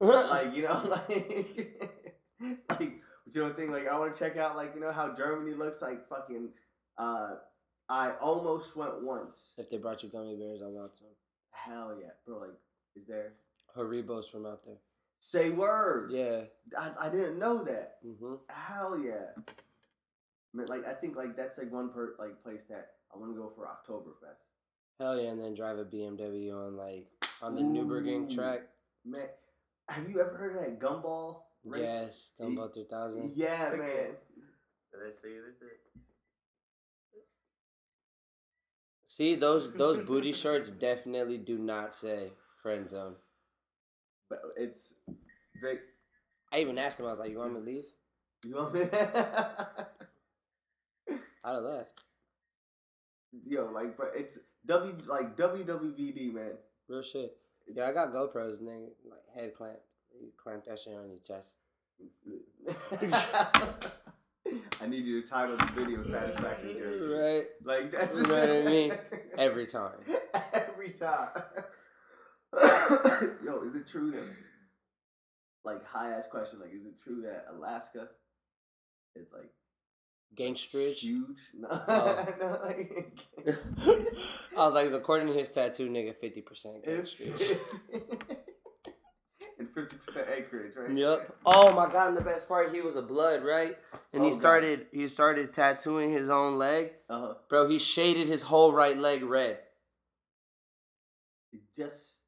[0.00, 2.92] like you know like like
[3.34, 5.82] you know thing like I want to check out like you know how Germany looks
[5.82, 6.48] like fucking
[6.98, 7.36] uh
[7.88, 11.08] I almost went once if they brought you gummy bears, I want some.
[11.50, 12.50] hell yeah bro like
[12.96, 13.32] is there
[13.76, 14.76] Haribo's from out there.
[15.18, 16.42] say word Yeah.
[16.78, 18.38] I, I didn't know that Mhm.
[18.48, 19.32] hell yeah
[20.56, 23.36] Man, like I think like that's like one per like place that I want to
[23.40, 24.38] go for Oktoberfest
[25.00, 27.08] Hell yeah, and then drive a BMW on like
[27.42, 28.34] on the Nürburgring Ooh.
[28.34, 28.60] track.
[29.04, 29.26] man
[29.88, 31.82] have you ever heard of that gumball race?
[31.82, 33.32] Yes, Gumball 3000.
[33.34, 33.78] yeah Ticket.
[33.78, 34.16] man
[34.92, 35.62] Did I say this?
[35.62, 35.80] It?
[39.06, 43.14] See those those booty shorts definitely do not say friend zone.
[44.28, 44.94] but it's
[45.62, 45.80] Vic
[46.52, 47.06] I even asked him.
[47.06, 47.84] I was like, "You want me to leave?"
[48.46, 48.82] you want me
[51.46, 52.00] I'd have left.
[53.46, 56.52] Yo, like, but it's W like WWVD, man.
[56.88, 57.36] Real shit.
[57.72, 58.88] Yeah, I got GoPros, nigga.
[59.08, 59.78] Like head clamp.
[60.20, 61.58] You clamp that shit on your chest.
[64.80, 67.44] I need you to title the video "Satisfaction Guarantee." Right.
[67.64, 68.98] Like that's You know what I mean?
[69.38, 69.92] Every time.
[70.52, 71.28] Every time.
[73.44, 74.24] Yo, is it true that,
[75.64, 78.06] like, high ass question, like, is it true that Alaska
[79.16, 79.50] is like
[80.36, 81.00] Gangsterage.
[81.00, 81.40] huge?
[81.58, 82.26] No, Oh.
[82.40, 83.18] no like,
[84.56, 87.58] I was like, according to his tattoo, nigga, fifty percent gangsterage.
[89.66, 90.96] And fifty percent acreage, right?
[90.96, 91.36] Yep.
[91.46, 92.08] Oh my god!
[92.08, 93.76] And the best part, he was a blood, right?
[94.12, 94.38] And Oh, he God.
[94.38, 97.34] started he started tattooing his own leg, Uh huh.
[97.48, 97.68] bro.
[97.68, 99.58] He shaded his whole right leg red.
[101.78, 102.20] Just.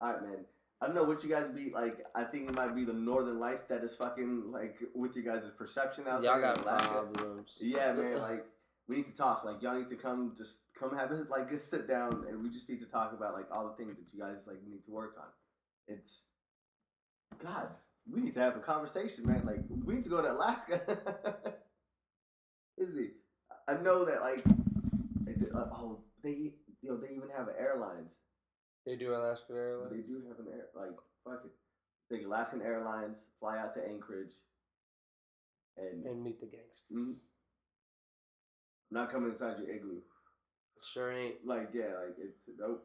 [0.00, 0.44] All right, man.
[0.80, 2.04] I don't know what you guys be like.
[2.14, 5.42] I think it might be the Northern Lights that is fucking like with you guys'
[5.56, 6.54] perception out Y'all there.
[6.54, 6.88] got in Alaska.
[6.88, 7.56] problems.
[7.60, 8.18] Yeah, man.
[8.18, 8.44] Like
[8.92, 9.44] we need to talk.
[9.44, 11.30] Like y'all need to come, just come have it.
[11.30, 13.96] Like just sit down, and we just need to talk about like all the things
[13.96, 15.28] that you guys like need to work on.
[15.88, 16.26] It's
[17.42, 17.68] God.
[18.10, 19.42] We need to have a conversation, man.
[19.46, 20.82] Like we need to go to Alaska.
[22.78, 23.08] Is he?
[23.68, 24.44] I know that like,
[25.54, 28.10] uh, oh, they you know they even have airlines.
[28.84, 29.92] They do Alaska Airlines.
[29.92, 31.52] They do have an air like fuck it.
[32.12, 34.34] Take Alaskan Airlines, fly out to Anchorage,
[35.78, 37.28] and And meet the gangsters.
[38.92, 40.02] I'm not coming inside your igloo.
[40.82, 41.46] Sure ain't.
[41.46, 42.84] Like yeah, like it's nope.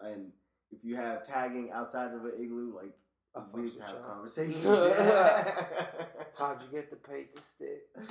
[0.00, 0.32] And
[0.70, 2.92] if you have tagging outside of an igloo, like
[3.34, 4.02] I we need to have y'all.
[4.02, 4.62] conversations.
[6.38, 7.84] How'd you get the paint to stick?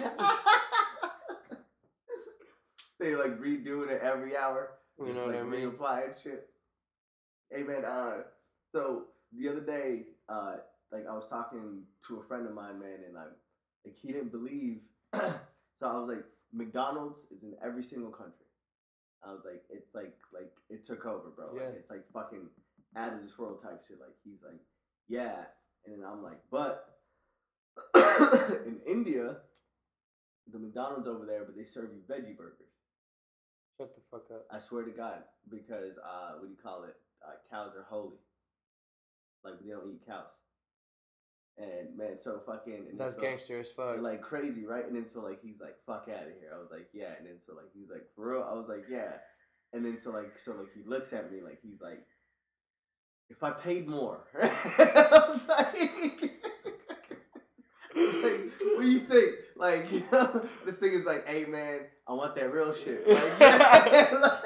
[3.00, 4.72] they like redoing it every hour.
[4.98, 5.72] You Just, know what like, I mean?
[5.72, 6.50] Reapplying shit.
[7.52, 8.24] Hey man, uh,
[8.72, 9.04] so
[9.38, 10.56] the other day, uh,
[10.92, 13.26] like I was talking to a friend of mine, man, and I
[13.86, 14.80] like he didn't believe.
[15.14, 15.22] so
[15.84, 16.26] I was like,
[16.56, 18.48] McDonald's is in every single country.
[19.24, 21.52] I was like, it's like like it took over, bro.
[21.56, 21.66] Yeah.
[21.66, 22.48] Like, it's like fucking
[22.96, 24.00] out of this world type shit.
[24.00, 24.60] Like he's like,
[25.08, 25.44] yeah,
[25.86, 26.96] and then I'm like, but
[28.66, 29.38] in India,
[30.52, 32.72] the McDonald's over there, but they serve you veggie burgers.
[33.78, 34.46] Shut the fuck up.
[34.52, 36.96] I swear to God, because uh, what do you call it?
[37.26, 38.20] Uh, cows are holy.
[39.44, 40.32] Like they don't eat cows.
[41.58, 44.02] And man, so fucking That's so, gangster as fuck.
[44.02, 44.86] Like crazy, right?
[44.86, 47.26] And then so like he's like, "Fuck out of here." I was like, "Yeah." And
[47.26, 49.14] then so like he's like, "For real?" I was like, "Yeah."
[49.72, 52.06] And then so like so like he looks at me like he's like,
[53.30, 56.22] "If I paid more," I was like,
[57.96, 62.14] like, "What do you think?" Like, you know, this thing is like, "Hey man, I
[62.14, 64.44] want that real shit." Like, like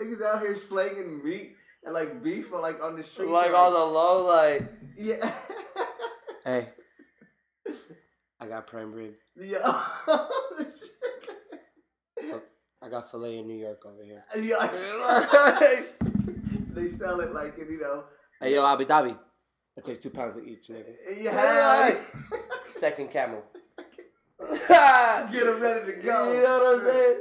[0.00, 1.56] niggas out here slanging meat
[1.86, 3.30] and like beef or like on the street.
[3.30, 4.62] like on the low, like,
[4.98, 5.32] yeah.
[6.44, 6.66] hey,
[8.40, 9.14] I got prime rib.
[9.40, 9.58] Yeah.
[12.82, 14.22] I got filet in New York over here.
[14.36, 14.68] yeah.
[16.70, 18.04] they sell it like you know.
[18.40, 19.16] Hey, yo, Abu Dhabi.
[19.78, 20.94] I take two pounds of each, nigga.
[21.18, 21.94] Yeah.
[22.64, 23.42] Second camel.
[24.38, 26.32] Get them ready to go.
[26.32, 27.20] You know what I'm saying?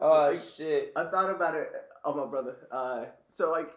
[0.00, 0.92] Oh, Like, shit.
[0.96, 1.68] I thought about it.
[2.04, 2.56] Oh, my brother.
[2.70, 3.70] Uh, so like,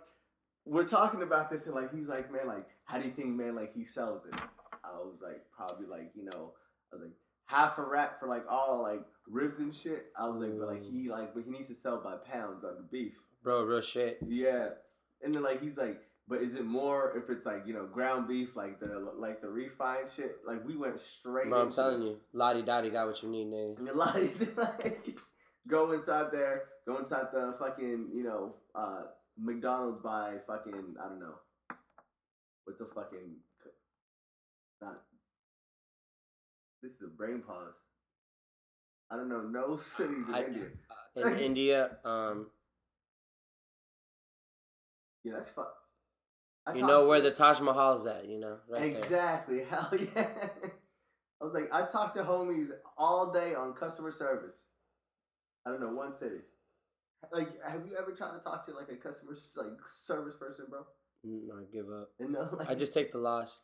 [0.66, 3.56] we're talking about this, and like, he's like, man, like, how do you think, man,
[3.56, 4.40] like, he sells it?
[4.84, 6.54] I was like, probably like, you know,
[6.92, 7.14] I was like,
[7.52, 10.08] half a rack for like all like ribs and shit.
[10.18, 12.76] I was like, but like he like, but he needs to sell by pounds on
[12.76, 13.14] the beef.
[13.44, 14.20] Bro, real shit.
[14.26, 14.70] Yeah,
[15.22, 18.28] and then like he's like, but is it more if it's like you know ground
[18.28, 20.38] beef like the like the refined shit?
[20.48, 21.50] Like we went straight.
[21.50, 22.10] Bro, I'm telling this.
[22.10, 23.96] you, Lottie Dottie got what you need, nigga.
[23.96, 25.18] Like, like,
[25.68, 29.04] go inside there, go inside the fucking you know uh
[29.38, 31.36] McDonald's by fucking I don't know
[32.66, 33.36] what the fucking
[34.82, 35.02] not.
[36.82, 37.74] This is a brain pause.
[39.12, 40.68] I don't know no cities in I- India.
[41.16, 42.48] In India, um,
[45.24, 45.74] Yeah, that's fuck.
[46.66, 49.02] I you know where the Taj Mahal's at, you know, right there.
[49.02, 49.64] exactly.
[49.70, 50.28] Hell yeah.
[51.42, 54.68] I was like, I talked to homies all day on customer service.
[55.66, 56.38] I don't know one city.
[57.32, 60.80] Like, have you ever tried to talk to like a customer like service person, bro?
[61.26, 62.10] Mm, No, give up.
[62.20, 63.62] No, like, I just take the loss.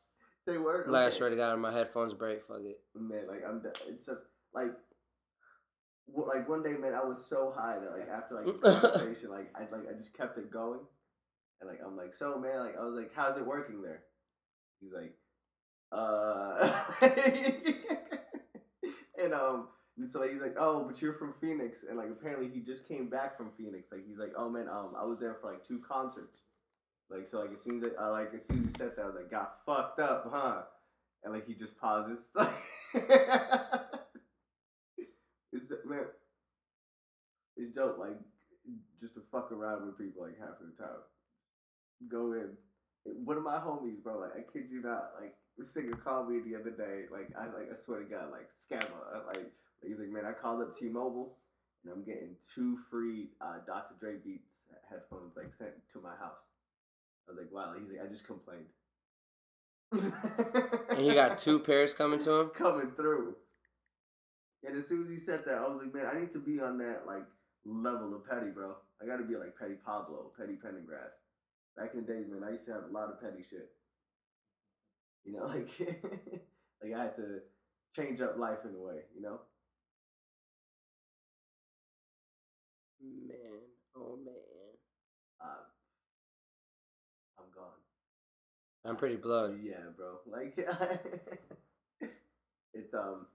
[0.47, 0.89] say word.
[0.89, 1.29] Like, I Okay.
[1.31, 2.43] to God, my headphones break.
[2.43, 2.79] Fuck it.
[2.95, 4.17] man, like I'm, d- it's a
[4.53, 4.71] like,
[6.07, 9.29] w- like one day, man, I was so high that like after like the conversation,
[9.31, 10.79] like I like I just kept it going,
[11.59, 14.03] and like I'm like, so man, like I was like, how's it working there?
[14.79, 15.15] He's like,
[15.91, 16.83] uh,
[19.23, 19.67] and um,
[19.97, 22.87] and so like, he's like, oh, but you're from Phoenix, and like apparently he just
[22.87, 23.91] came back from Phoenix.
[23.91, 26.43] Like he's like, oh man, um, I was there for like two concerts.
[27.09, 29.05] Like so, like it seems I, uh, like as soon as he said that, I
[29.05, 30.63] was like, got fucked up, huh?
[31.23, 32.27] And like he just pauses.
[32.93, 33.07] it's
[35.85, 36.05] man,
[37.55, 37.97] it's dope.
[37.97, 38.17] Like
[39.01, 41.01] just to fuck around with people like half the time.
[42.07, 42.49] Go in.
[43.23, 44.19] One of my homies, bro.
[44.19, 45.13] Like I kid you not.
[45.19, 47.05] Like this nigga called me the other day.
[47.11, 49.25] Like I like I swear to God, like scammer.
[49.27, 49.51] Like
[49.81, 51.35] he's like, man, I called up T-Mobile
[51.83, 53.95] and I'm getting two free uh, Dr.
[53.99, 54.49] Dre Beats
[54.89, 56.47] headphones like sent to my house.
[57.27, 57.73] I was like, wow.
[57.77, 58.65] He's like, I just complained.
[59.91, 62.49] And he got two pairs coming to him.
[62.55, 63.35] coming through.
[64.63, 66.59] And as soon as he said that, I was like, man, I need to be
[66.59, 67.25] on that like
[67.65, 68.75] level of petty, bro.
[69.01, 71.13] I got to be like Petty Pablo, Petty Pendergrass.
[71.77, 73.69] Back in the days, man, I used to have a lot of petty shit.
[75.23, 75.69] You know, like
[76.83, 77.39] like I had to
[77.95, 79.39] change up life in a way, you know.
[83.27, 83.61] Man,
[83.95, 84.35] oh man.
[85.41, 85.63] Uh,
[87.39, 87.79] I'm gone.
[88.85, 89.59] I'm pretty blown.
[89.61, 90.19] Yeah, bro.
[90.31, 90.57] Like
[92.73, 93.27] it's um.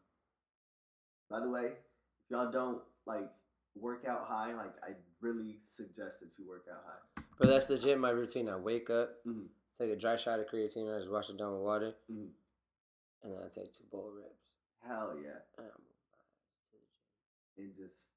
[1.31, 3.31] By the way, if y'all don't like
[3.75, 4.91] work out high, like I
[5.21, 7.23] really suggest that you work out high.
[7.39, 8.49] But that's legit my routine.
[8.49, 9.49] I wake up, Mhm.
[9.79, 12.31] take a dry shot of creatine, I just wash it down with water, Mhm.
[13.23, 14.37] and then I take two bowl reps.
[14.87, 15.41] Hell yeah,
[17.57, 18.13] and just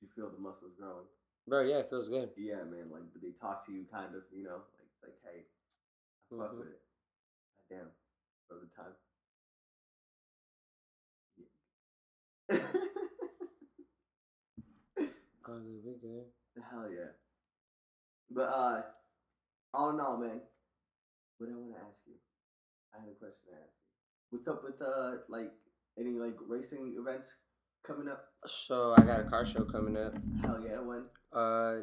[0.00, 1.06] you feel the muscles growing.
[1.46, 2.30] Bro, yeah, it feels good.
[2.36, 2.90] Yeah, man.
[2.92, 5.44] Like they talk to you, kind of, you know, like like hey,
[6.32, 6.58] I fuck Mhm.
[6.58, 6.82] with it.
[7.70, 7.90] Damn,
[8.48, 8.96] for the time.
[11.38, 12.58] Yeah.
[15.50, 16.26] Oh, we good.
[16.70, 17.12] Hell yeah.
[18.30, 18.82] But uh
[19.72, 20.40] all in all, man,
[21.38, 22.14] what I want to ask you,
[22.94, 24.36] I have a question to ask you.
[24.38, 25.50] What's up with uh like
[25.98, 27.36] any like racing events
[27.86, 28.24] coming up?
[28.46, 31.04] So I got a car show coming up Hell yeah, when?
[31.32, 31.74] uh,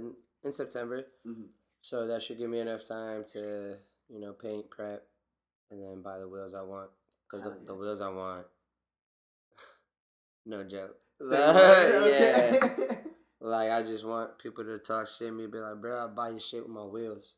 [0.44, 1.06] in- September.
[1.26, 1.48] Mhm.
[1.82, 3.78] So that should give me enough time to,
[4.10, 5.06] you know, paint, prep,
[5.72, 6.90] and then buy the wheels I want.
[7.30, 7.66] Because the, yeah.
[7.66, 8.48] the wheels I want,
[10.46, 10.98] no joke.
[11.22, 12.98] Yeah.
[13.42, 16.30] Like, I just want people to talk shit and me be like, bro, I'll buy
[16.30, 17.36] you shit with my wheels.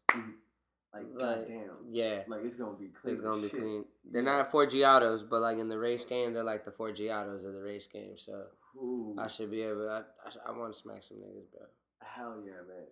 [0.93, 1.69] Like Like, goddamn.
[1.89, 2.23] Yeah.
[2.27, 3.13] Like it's gonna be clean.
[3.13, 3.59] It's gonna be shit.
[3.59, 3.85] clean.
[4.05, 4.37] They're Yeah.
[4.37, 7.87] not Forgiatos, but like in the race game, they're like the Forgiatos of the race
[7.87, 8.17] game.
[8.17, 9.89] So Ooh, I should be able.
[9.89, 11.67] I I, I want to smack some niggas, bro.
[12.01, 12.87] hell yeah, man.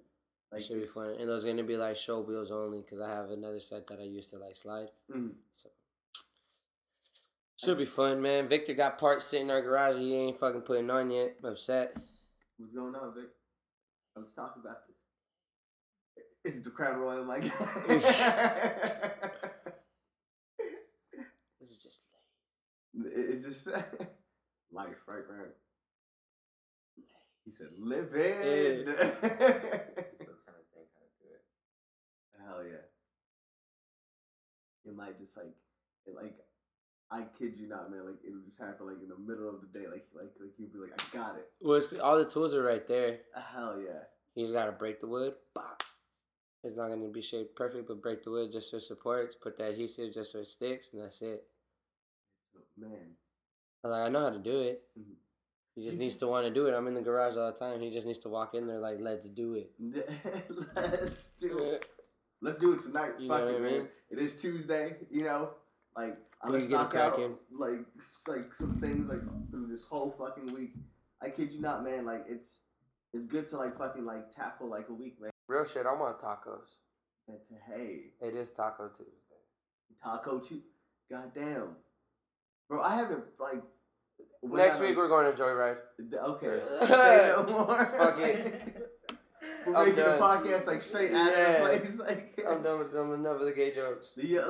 [0.53, 1.15] It should be fun.
[1.19, 4.03] And those gonna be like show wheels only because I have another set that I
[4.03, 4.89] used to like slide.
[5.09, 5.33] Mhm.
[5.55, 5.69] So
[7.57, 8.47] should be fun, man.
[8.49, 9.95] Victor got parts sitting in our garage.
[9.95, 11.37] He ain't fucking putting on yet.
[11.43, 11.95] I'm upset.
[12.57, 13.29] What's going on, Vic?
[14.15, 14.94] Let's talk about this.
[16.45, 17.49] It's the crown royal, my guy.
[21.59, 22.01] It's just
[22.93, 23.67] it, it just
[24.71, 25.47] life, right, man.
[27.43, 31.43] He said, "Live in." Still trying to think how to do it.
[32.37, 32.85] Hell yeah.
[34.85, 35.47] It might just like,
[36.05, 36.37] it like,
[37.09, 38.05] I kid you not, man.
[38.05, 40.69] Like it'll just happen like in the middle of the day, like like like you'll
[40.69, 41.47] be like, I got it.
[41.59, 43.21] well, it's, all the tools are right there.
[43.33, 44.03] Hell yeah.
[44.35, 45.33] You just gotta break the wood.
[45.55, 45.81] Bop.
[46.65, 49.35] It's not gonna be shaped perfect, but break the wood just so it supports.
[49.35, 51.47] Put the adhesive just so it sticks, and that's it.
[52.75, 53.15] Man,
[53.83, 54.83] Like I know how to do it.
[54.99, 55.15] Mhm.
[55.75, 56.73] He just needs to want to do it.
[56.73, 57.81] I'm in the garage all the time.
[57.81, 59.71] He just needs to walk in there like, let's do it.
[60.75, 61.85] let's do it.
[62.41, 63.13] Let's do it tonight.
[63.19, 63.63] You Fuck it, I man.
[63.63, 63.87] mean?
[64.09, 65.51] It is Tuesday, you know.
[65.95, 67.19] Like I'm gonna can get it knock out
[67.51, 67.79] like
[68.27, 70.73] like some things like through this whole fucking week.
[71.21, 72.05] I kid you not, man.
[72.05, 72.61] Like it's
[73.13, 75.31] it's good to like fucking like tackle like a week, man.
[75.47, 75.85] Real shit.
[75.85, 76.77] I want tacos.
[77.67, 79.11] Hey, It is Taco Tuesday.
[80.03, 80.61] taco chew.
[81.09, 81.75] Goddamn,
[82.69, 82.81] bro.
[82.81, 83.61] I haven't like.
[84.41, 85.77] when Next I- week we're going to Joyride.
[86.13, 86.59] Okay.
[86.87, 87.85] Say no more.
[87.85, 88.91] Fuck it.
[89.67, 90.17] We're I'm making done.
[90.19, 91.39] a podcast like straight out Yeah.
[91.65, 91.99] of the place.
[91.99, 93.13] Like I'm done with them.
[93.13, 94.13] Enough of the gay jokes.
[94.21, 94.45] Yeah.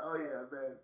[0.00, 0.76] oh yeah, man.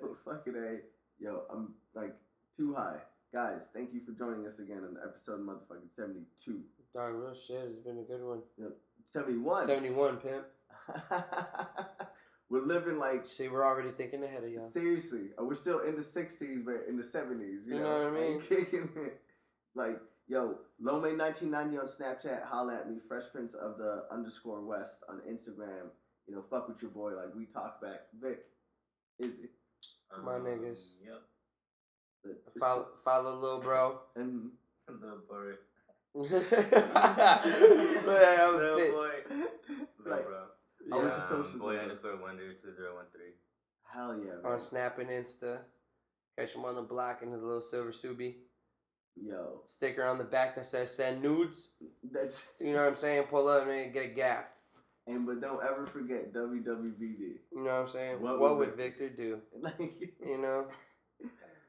[0.00, 0.78] But fucking a,
[1.22, 2.14] yo, I'm like
[2.56, 2.98] too high,
[3.34, 3.62] guys.
[3.74, 6.60] Thank you for joining us again on episode motherfucking seventy two.
[6.94, 7.56] Dog, real shit.
[7.66, 8.40] It's been a good one.
[9.10, 9.66] Seventy one.
[9.66, 10.44] 71, pimp.
[12.48, 14.68] we're living like See, we're already thinking ahead of y'all.
[14.70, 15.30] seriously.
[15.40, 17.66] uh, We're still in the sixties, but in the seventies.
[17.66, 18.40] You, You know, know what I mean?
[18.48, 19.20] Kicking it.
[19.74, 22.44] Like yo, Lomay1990 on Snapchat.
[22.46, 22.98] Holla at me.
[23.08, 25.90] Fresh Prince of the underscore West on Instagram.
[26.28, 27.12] You know, fuck with your boy.
[27.16, 28.02] Like we talk back.
[28.20, 28.40] Vic,
[29.18, 29.48] Izzy.
[30.24, 30.94] My niggas.
[31.04, 31.20] Yep.
[32.24, 34.00] The- Follow, follow little bro.
[34.16, 34.50] And
[34.86, 35.54] The boy.
[36.14, 36.48] Look Little
[38.78, 38.92] fit.
[38.92, 39.10] boy.
[39.28, 39.48] Little
[40.06, 40.42] like bro.
[40.92, 41.10] I was Yeah.
[41.10, 41.82] just Um, socials boy with it.
[41.82, 43.32] underscore wonder two zero one three.
[43.84, 44.52] hell yeah, man.
[44.52, 45.60] on Snap and Insta.
[46.38, 48.36] Catch him on the block in his little silver Subi.
[49.16, 51.74] Yo, Sticker on the back that says send nudes.
[52.02, 53.24] that's You know what I'm saying?
[53.28, 54.58] Pull up and get gapped.
[55.06, 57.38] and but don't ever forget WWVD.
[57.52, 58.20] You know what I'm saying?
[58.22, 59.40] What What, would would Victor do?
[59.60, 59.78] Like
[60.20, 60.66] You know?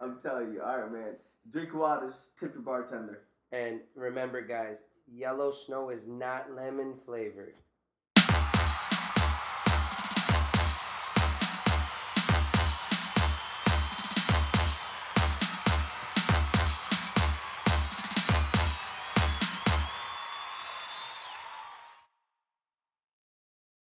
[0.02, 1.16] I'm telling you, all right, man.
[1.52, 3.22] Drink waters, tip your bartender.
[3.52, 7.60] And remember, guys, yellow snow is not lemon flavored.